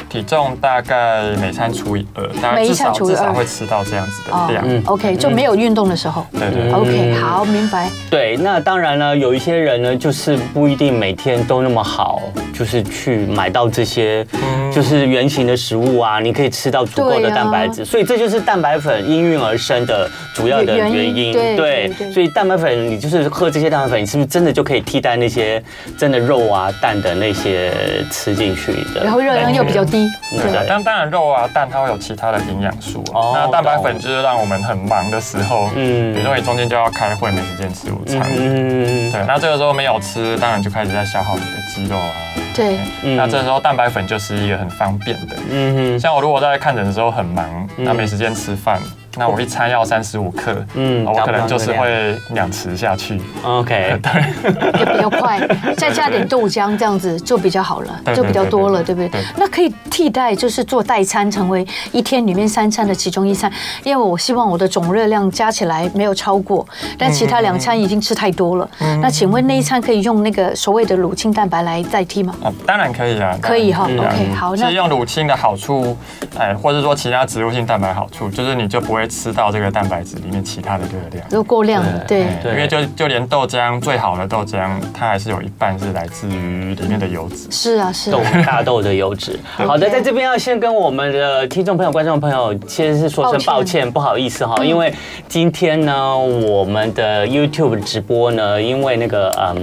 [0.10, 4.64] 体重大概每餐除以二，大概至少至少会吃到这样子的量。
[4.66, 6.26] 嗯，OK，就没有运动的时候。
[6.32, 6.72] 对对。
[6.72, 7.90] OK，好，明白。
[8.10, 12.22] 对，那当然了，有一些人呢，就是不一定每天都那么好，
[12.54, 14.26] 就是去买到这些，
[14.74, 21.34] 就是原型的食物啊，你可以吃到足够的蛋白质，所以这就是蛋白粉应运而生的主要的原因。
[21.34, 25.62] 对，所以蛋白粉，你就是喝这些蛋白粉，你是不是真的就可以替代那些
[25.98, 27.72] 真的肉啊、蛋的那些
[28.10, 29.04] 吃进去的？
[29.04, 29.97] 然后热量又比较低。
[29.98, 30.38] 低。
[30.38, 33.04] 对，但当然肉啊蛋它会有其他的营养素。
[33.14, 33.34] 哦。
[33.36, 38.22] 那蛋白粉就是让我们很忙的时候，嗯，比如说你中间就要开会，没时间吃午餐。
[38.30, 39.12] 嗯。
[39.12, 42.12] 对，那这个时候没有吃，当然就开始在消耗你的肌肉啊。
[42.54, 42.78] 对。
[43.16, 45.36] 那这时候蛋白粉就是一个很方便的。
[45.50, 46.00] 嗯哼。
[46.00, 48.80] 像我如果在看诊的时候很忙，那没时间吃饭。
[49.18, 53.20] 那我一餐要三十五克，嗯，我可能就是会两匙下去。
[53.44, 55.40] OK， 对，也比较快，
[55.76, 59.10] 再加点豆浆，这样子就比较好了，就比较多了，对不对？
[59.36, 63.52] 那可以替代，就是做代餐，成为一天里面三餐的其中一餐。
[63.84, 66.64] 因为我希望我的总热量加起来没有超过，
[66.98, 68.70] 但其他两餐已经吃太多了。
[69.02, 72.36] 那请问那一餐可以用那个所谓的乳清蛋白来代替吗？
[72.42, 73.86] 哦，当然可以啊，可以哈。
[73.86, 75.98] OK，好，那用乳清的好处，
[76.38, 79.07] 哎，或者说其他植物性蛋白好处，就是你就不会。
[79.08, 87.48] 吃到这个蛋白质里面其他的热量，如果过量了，对，因为就就连豆浆最好的豆浆，它还是有一半是来自于里面的油脂。
[87.52, 89.40] 是啊，是豆大豆的油脂。
[89.56, 94.94] 好的，在这边要先跟我们的听众朋友、观众朋友，先是说声抱歉，不好意思哈，因为
[95.28, 99.62] 今天呢，我们的 YouTube 直播呢，因为那个嗯，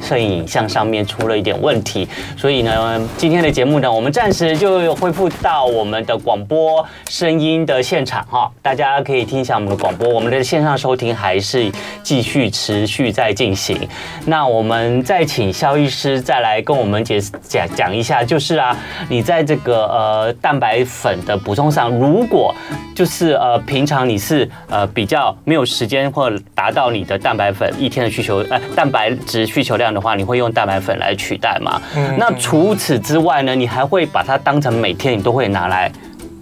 [0.00, 11.72] 摄影影像上面出了一点问题，所以呢，今天的节目呢，我们暂时就恢复到我们的广播声音的现场哈，大大家可以听一下我们的广播，我们的线上收听还是
[12.02, 13.88] 继续持续在进行。
[14.26, 18.76] 那我们再请肖医师再来跟我们解讲讲一下，就是啊，
[19.08, 22.54] 你在这个呃蛋白粉的补充上，如果
[22.94, 31.80] 就是呃平常你是呃比较没有时间或达到你的蛋白粉一天的需求呃蛋白质需求量的话，你会用蛋白粉来取代吗？
[32.18, 35.90] 那除此之外呢，你还会把它当成每天你都会拿来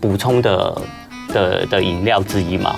[0.00, 0.76] 补充的？
[1.34, 2.74] 的的饮料之一吗？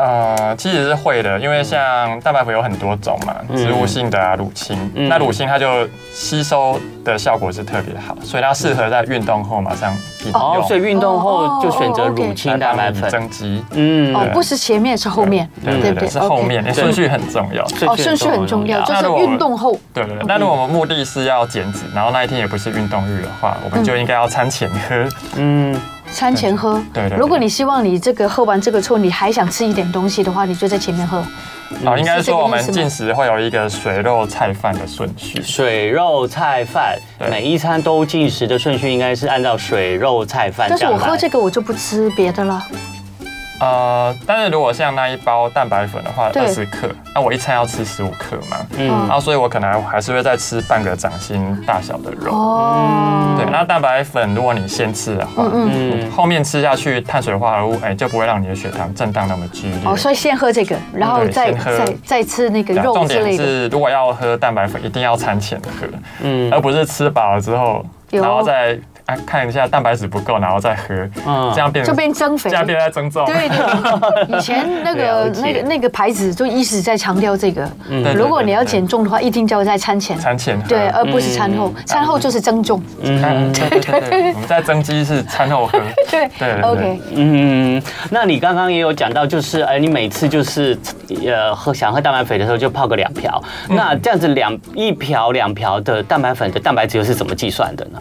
[0.00, 5.66] 呃，其实是会的，因为像蛋白粉有很多种嘛，植物性的啊，乳清，嗯、那乳清它就
[6.12, 9.92] 吸收的效果是特别好，所以它适合在运动后马上
[10.24, 10.40] 饮用。
[10.40, 13.60] 哦，所以运动后就选择乳清蛋白粉增肌。
[13.72, 17.64] 嗯，哦，不是前面是后面，对对对，是后面，顺序很重要。
[17.64, 19.72] 哦，顺序很重要，就是运动后。
[19.92, 25.08] 对对对，那如果我们目的是要减脂，然后那一天也不是运动日的话，我们就应该要餐前喝。
[25.34, 25.76] 嗯。
[26.12, 27.18] 餐前喝，对对。
[27.18, 31.22] 如果你希望你这个喝完这个之后，你还想吃一点东西的话，你就在前面喝。
[31.84, 35.40] 哦，应该说我们进食会有一个水肉菜饭的顺序。
[35.42, 36.98] 水肉菜饭，
[37.30, 40.66] 每一餐都进食的顺序应该是按照水肉菜饭。
[40.70, 42.66] 但是我喝这个，我就不吃别的了。
[43.60, 59.80] 呃，但是如果像那一包蛋白粉的话，二十克，那我一餐要吃十五克嘛，嗯，然后所以我可能还是会再吃半个掌心大小的肉，哦，对，那蛋白粉如果你先吃的话，嗯，后面吃下去碳水化合物，哎，就不会让你的血糖震荡那么剧烈。
[59.84, 62.94] 哦，所以先喝这个，然后再再再吃那个肉。
[62.94, 65.86] 重点是，如果要喝蛋白粉，一定要餐前喝，
[66.22, 68.78] 嗯，而不是吃饱了之后，然后再。
[69.26, 70.94] 看一下蛋白质不够，然后再喝，
[71.26, 73.24] 嗯，这样变就变增肥，这样变在增重。
[73.26, 73.58] 对对，
[74.36, 82.82] 以前那个那个那个牌子就一直在强调这个，嗯，如果你要减重的话，一定就要在餐前，餐前对，而不是餐后，餐后就是增重。
[83.02, 85.78] 嗯， 对对对，我们在增肌是餐后喝。
[86.10, 86.28] 对。
[86.38, 90.78] 对，OK，嗯，那你刚刚也有讲到，就是哎，你每次就是
[91.26, 98.00] 呃喝想喝蛋白粉的时候就泡个两瓢，那这样子两一瓢两瓢的蛋白粉的蛋白质又是怎么计算的呢？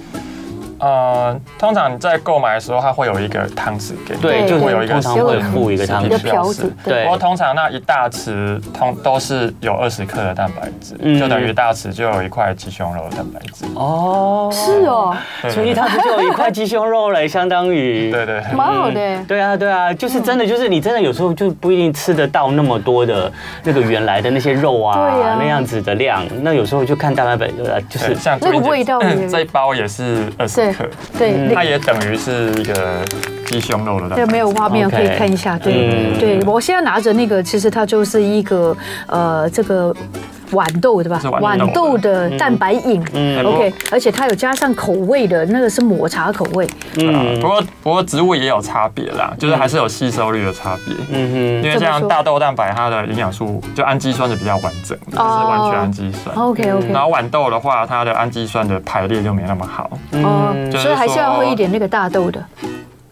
[0.80, 6.71] 呃，通常你在购买的时候，它会有一个汤匙给你，对，就会有一个汤匙会附一个汤匙瓢子。
[6.84, 13.65] 对，不过通常那一大匙通都是有二十克的蛋白质，就等于大匙就有一块鸡胸肉的蛋白质。
[13.75, 15.15] 哦，是哦，
[15.49, 19.23] 所以它就有一块鸡胸肉嘞，相当于对对，蛮好的。
[19.28, 23.32] 对啊对啊，就是真的，就是你真的有时候就不一定吃得到那么多的
[23.63, 26.23] 那个原来的那些肉啊，那样子的量。
[26.41, 27.51] 那有时候就看蛋白粉，
[27.89, 30.66] 就是像那个味道，这一包也是二十。
[31.18, 32.99] 对，它也等于是一个
[33.45, 34.15] 鸡胸肉的。
[34.15, 35.57] 对，没有画面可以看一下。
[35.57, 38.76] 对，对我现在拿着那个，其实它就是一个
[39.07, 39.95] 呃，这个
[40.51, 41.19] 豌豆对吧？
[41.23, 43.03] 豌豆的蛋白饮。
[43.13, 46.67] 嗯，OK，而且它有加上口味的，那个是抹茶口味。
[46.97, 50.95] 嗯，不过不过植物也有差别啦，就是还是有吸收率的差别。
[51.11, 56.35] 嗯哼，因为像大豆蛋白，它的营养素就氨基酸是比较完整的，是完全氨基酸。
[56.35, 56.87] OK OK。
[56.91, 59.89] 然后豌豆的话，它的氨基酸的排列就没那么好。
[60.13, 62.43] 哦，所以还是要喝一点那个大豆的。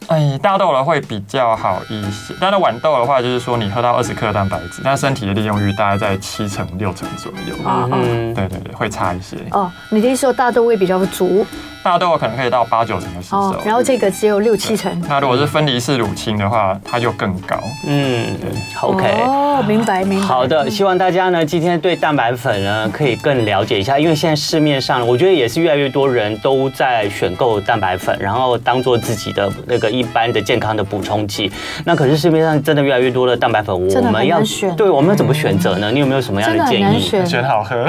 [0.08, 7.56] 哎，大豆的会比较好一些，但是豌豆的话，就是说你喝到二十克蛋白质，但身体的利用率大概在七成六成左右。
[7.66, 9.38] 嗯，对对对，会差一些。
[9.52, 11.46] 哦，你的意思说大豆味比较足？
[11.86, 14.92] 大家都有可能可以到八九成的吸收，然后这个只有六七成。
[15.08, 17.56] 那如果是分离式乳清的话，它就更高。
[17.86, 18.50] 嗯，对
[18.82, 19.22] ，OK。
[19.24, 20.26] 哦，明白明白。
[20.26, 31.52] 好的，希望大家呢今天对蛋白粉呢可以更了解一下，因为现在市面上我觉得也是越来越多人都在选购蛋白粉，然后当做自己的那个一般的健康的补充剂。
[31.86, 35.92] 那可是市面上真的越来越多的蛋白粉，我们要选，对，我们要怎么选择呢？
[35.92, 37.00] 你有没有什么样的建议？
[37.00, 37.86] 选，选好喝。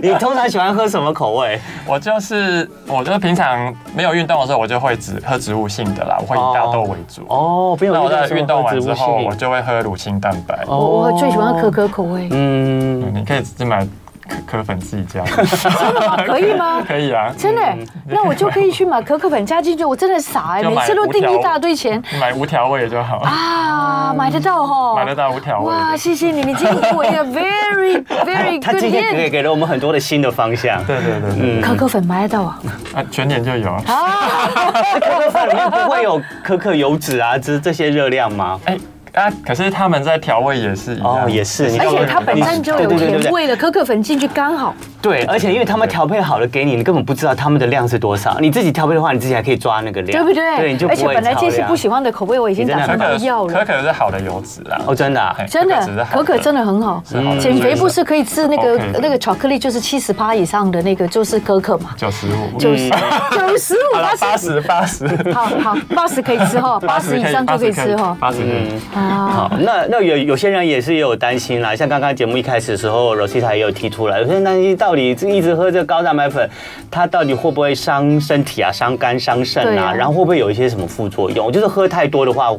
[0.00, 1.60] 你通常喜欢喝什么口味？
[1.84, 2.59] 我就是。
[2.86, 7.22] 我就是平常没有运动的时候，我就会只喝植物性的啦，我会以大豆为主。
[7.28, 7.94] 哦，不用。
[7.94, 10.64] 那我在运动完之后，我就会喝乳清蛋白。
[10.66, 12.28] 哦，我最喜欢可可口味。
[12.30, 13.86] 嗯，你可以自己买。
[14.30, 16.82] 可可粉自己加，真的 可以吗？
[16.86, 17.62] 可以啊，真的，
[18.06, 19.84] 那我就可以去买可可粉加进去。
[19.84, 25.66] 我真的傻哎，每次都订一大堆钱，买无调味就好啊，买得到哈，买得到无调味。
[25.66, 28.62] 哇，谢谢你你今天给我一个 very very good。
[28.70, 30.82] 他今天给给了我们很多的新的方向。
[30.84, 32.58] 对对对嗯，可可粉买得到啊？
[32.94, 33.82] 啊，全年就有啊。
[35.00, 38.60] 可可粉里面不会有可可油脂啊，这这些热量吗？
[38.66, 38.76] 哎。
[39.14, 39.30] 啊！
[39.44, 44.74] 可是他们在调味也是一样，也是，而且它本身就有甜味了，可可粉进去刚好。
[45.02, 48.36] 对，而且因为他们调配好了给你，你根本不知道他们的量是多少。
[48.38, 50.58] 你自己调配的话，你自己还可以抓那个量，对不对？
[50.58, 53.52] 对，你就而且本来这些不喜欢的口味，我已经打算不要了。
[53.54, 57.02] 可可是好的油脂啦，哦，真的，真的，可可真的很好。
[57.40, 61.90] 减肥不是可以吃那个那个巧克力，就是七十八以上的那个，就是可可嘛。
[61.96, 63.78] 九十五，九十，九十五，
[64.20, 69.86] 八十，八十，好好，八十可以吃哈，八十以上就可以吃哈，八十，嗯，好，那。
[69.88, 76.48] 那有有些人也是也有担心啦，像刚刚节目一开始的时候，Rosita 也有提出来，有些人担心到底一直喝这高蛋白粉，
[76.90, 81.50] 它到底会不会伤身体啊，伤肝伤肾啊，然后会不会有一些什么副作用？
[81.50, 82.50] 就是喝太多的话。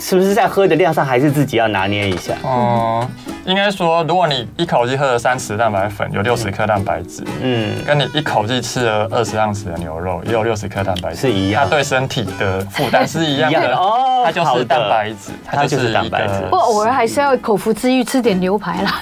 [0.00, 2.34] 是不是在喝的量上还是自己要拿捏一下？
[2.42, 14.22] 哦、嗯，应该说，如果你一口气喝了三匙蛋白粉，有六十克蛋白质，嗯，跟你一口气吃了二十盎司的牛肉，也有六十克蛋白质，是一样，它对身体的负担是一样的 哦。
[14.24, 16.34] 它就是蛋白质，它就是蛋白质。
[16.44, 19.00] 不过偶尔还是要口腹之欲吃点牛排啦，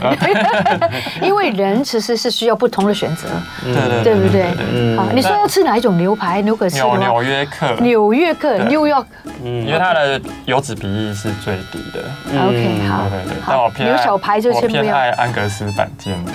[1.23, 3.29] 因为人其实是需要不同的选择，
[3.65, 4.47] 对对对不对？
[4.73, 6.43] 嗯，好你说要吃哪一种牛排？
[6.43, 9.07] 牛可吃纽纽约客，纽约客，New York，
[9.43, 12.01] 嗯，因为它的油脂比例是最低的。
[12.29, 13.37] OK，好，对对对。
[13.47, 14.53] 但我偏爱小排就。
[14.67, 16.33] 偏爱安格斯板腱的。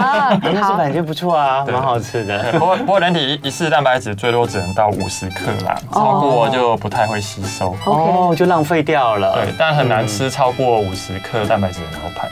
[0.00, 2.52] 啊， 安格斯板腱不错啊，蛮好吃的。
[2.52, 7.76] 不过不过，人体一次蛋白质最多只能到五十克啦，超过就不太会吸收。
[7.84, 9.34] 哦，就浪费掉了。
[9.34, 12.28] 对，但很难吃超过五十克蛋白质的牛排。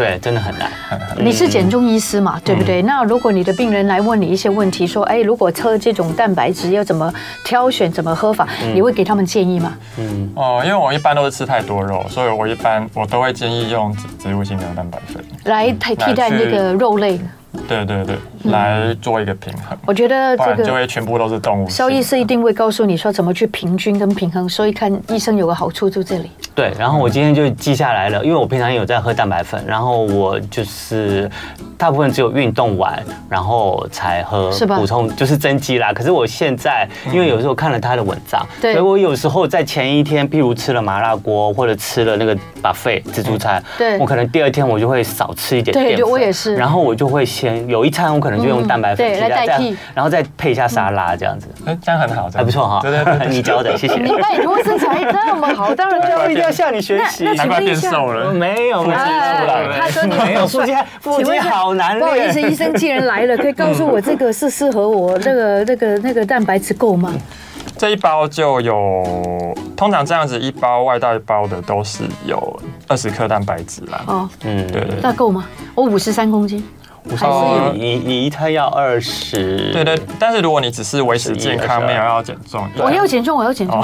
[0.00, 0.70] 对，真的很难。
[1.18, 2.80] 你是减重医师嘛，对不对？
[2.80, 7.12] 那如果你的病人来问你一些问题，说，哎，如果测这种蛋白质要怎么
[7.44, 9.76] 挑选、怎么喝法，你会给他们建议吗？
[9.98, 17.20] 嗯，哦，因为我一般都是吃太多肉，所以我一般我都会建议用植植物性的蛋白粉来替替代那个肉类。
[17.68, 19.76] 对对对，来做一个平衡。
[19.86, 21.68] 我觉得这个就会全部都是动物。
[21.68, 26.30] 萧医师一定会告诉你说怎么去平均跟平衡，所以看医生有个好处就这里。
[26.54, 31.28] 对，然后我今天就记下来了，因为我平常有在喝蛋白粉，然后我就是
[31.76, 34.76] 大部分只有运动完然后才喝，是吧？
[34.76, 35.92] 补充就是增肌啦。
[35.92, 45.96] 可是我现在因为有时候看了他的文章，所以我有时候在前一天，譬如吃了麻辣锅或者吃了那个 buffet 自助餐，对，我可能第二天我就会少吃一点淀粉。
[45.96, 46.54] 对，我也是。
[46.54, 47.24] 然后我就会。
[47.40, 52.80] 先有一餐，我可能就用蛋白粉来代替，然后再配一下沙拉这样子，哎，这样很好，还不错哈。
[52.82, 53.94] 对对对，你教的，谢谢。
[54.02, 57.24] 你拜托身材这么好， 当然就一定要向你学习。
[57.32, 59.78] 难怪变瘦了，没有，腹肌出来了。
[59.80, 62.00] 他说你没有腹肌，腹肌好难练。
[62.00, 67.14] 不好意思，医生既然来了，可以告诉我这个是适合我那个 那个那个蛋白质够吗？
[67.78, 74.04] 这一包就有，通常这样子一包外带包的都是有二十克蛋白质啦。
[74.06, 74.98] 哦，嗯，对对。
[75.02, 75.46] 那够吗？
[75.74, 76.62] 我五十三公斤。
[77.22, 83.82] 哦，你你一餐要二十，对对，但是如果你只是维持健康，没有要减重，我要减重，我要减重，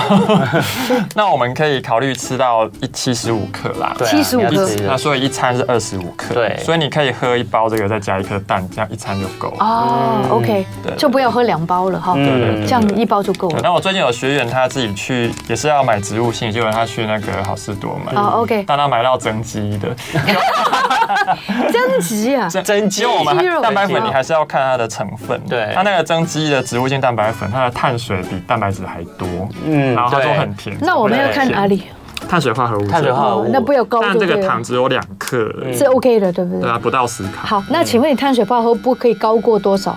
[1.14, 9.56] 那我们可以考虑吃到一七十五克啦，七十五克，那所以一餐是二十五克，对，所以你可以喝一包这个，再加一颗蛋，这样一餐就够了。
[9.60, 13.60] 哦，OK，对，就不要喝两包了哈，对对，这样一包就够了。
[13.62, 19.88] 那我最近有学员他自己去也是要买植物性，结果他去那个好事多买，哦 OK，但他买到增肌的，
[21.72, 23.05] 增肌啊，增肌。
[23.06, 25.40] 因为我们蛋白粉，你还是要看它的成分。
[25.48, 29.26] 对，它那个增肌的植物性蛋白粉，它的碳水比蛋白质还多。
[29.64, 30.76] 嗯，然后它都很甜。
[30.80, 31.84] 那我们要看哪里？
[32.28, 32.86] 碳水化合物。
[32.88, 33.48] 碳水化合物。
[33.52, 34.00] 那不要高。
[34.00, 36.60] 但这个糖只有两克，是 OK 的，对不对？
[36.62, 37.46] 对啊，不到十卡。
[37.46, 39.96] 好，那请问你碳水化合物不可以高过多少？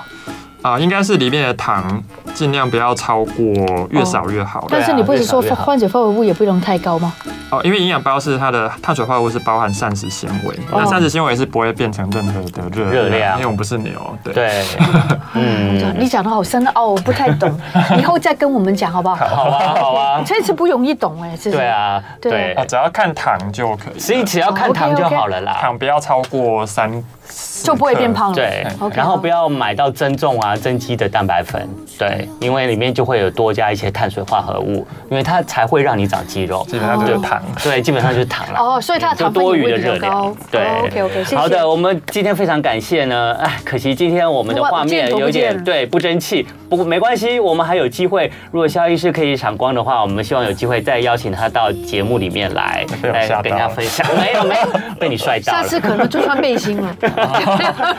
[0.61, 2.03] 啊，应该是里面的糖
[2.33, 4.67] 尽量不要超过，越少越好。
[4.69, 7.13] 但是你不是说碳水化合物也不能太高吗？
[7.51, 13.91] 哦，因为营养包是它的碳水化合物是包含膳食纤维，那膳食纤维是不会变成任何的热热量，因为我们不是牛。
[14.23, 14.33] 对。
[14.33, 14.63] 对，
[15.33, 17.49] 嗯， 你讲的好深奥，我不太懂，
[17.97, 19.15] 以后再跟我们讲好不好？
[19.15, 26.91] 好啊，好啊，这次不容易懂哎，对啊，对，只要看糖就可以，所以只要看糖就好了啦，糖不要超过三。
[27.63, 28.35] 就不会变胖了。
[28.35, 28.65] 对，
[28.95, 31.67] 然后不要买到增重啊、增肌的蛋白粉。
[31.97, 36.65] 对，因为里面就会有多加一些碳水化合物，因为它才会让你长肌肉。
[36.67, 37.41] 基本上就是糖。
[37.61, 38.59] 对，基本上就是糖了。
[38.59, 40.35] 哦，所以它糖多余的热量。
[40.49, 41.35] 对，OK OK，谢谢。
[41.35, 43.33] 好的，我们今天非常感谢呢。
[43.41, 48.31] 哎，可惜今天我们的画面有点对不争气，不过没关系，我们还有机会。
[48.51, 54.07] 如果肖医师可以抢光的话，我们希望有机会再邀请他到节目里面来， 来跟大家分享。
[54.15, 55.61] 没有没有，被你帅到了。
[55.61, 56.95] 下次可能就穿背心了。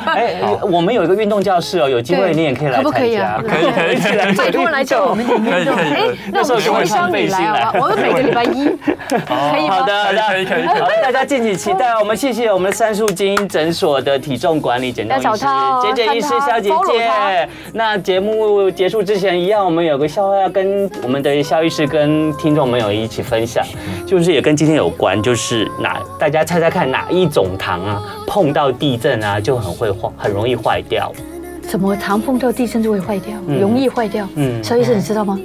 [0.07, 2.83] 哎，我们有一个运动教室哦，有机会你也可以来参加。
[2.83, 3.41] 可不可以啊？
[3.43, 5.75] 可以可以，拜托来教我们点运动。
[5.75, 8.67] 哎，那我们会双你来啊，我们每个礼拜一
[9.09, 9.77] 可以吗？
[9.81, 10.67] 好的，可以可以。
[10.67, 11.91] 好，大家敬请期待。
[11.99, 15.47] 我们谢谢我们的三树精英诊所的体重管理减重医师
[15.83, 17.49] 简简医师萧姐姐。
[17.73, 23.65] 那节目结束之前，一样我们有个笑话要跟我们的肖医师跟听众朋友一起分享，
[24.07, 29.91] 就是也跟今天有关，就是哪大家猜猜看哪一种糖啊，碰到地震啊就很会。
[29.91, 31.11] 坏很容易坏掉，
[31.63, 33.37] 怎么糖碰到地震就会坏掉？
[33.47, 34.29] 容易坏掉？
[34.35, 35.39] 嗯，萧医生你知道吗？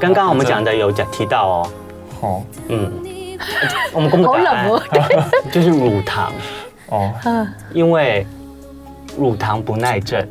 [0.00, 1.70] 刚刚我们讲的有讲提到哦。
[2.22, 2.90] 哦，嗯，
[3.92, 4.70] 我们公布答案，
[5.52, 6.32] 就是乳糖
[6.88, 7.12] 哦，
[7.72, 8.26] 因为
[9.16, 10.24] 乳糖不耐症。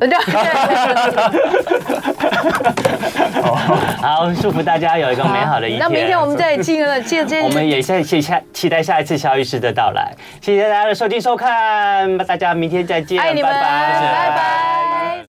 [4.00, 5.80] 好，祝福大家有一个美好的一天。
[5.80, 10.12] 那明天我们再进了，谢谢我们也下期下期待下一次肖医师的到来。
[10.40, 14.00] 谢谢大家的收听收看，大家明天再见，爱你们，拜拜。
[14.00, 15.24] 拜拜。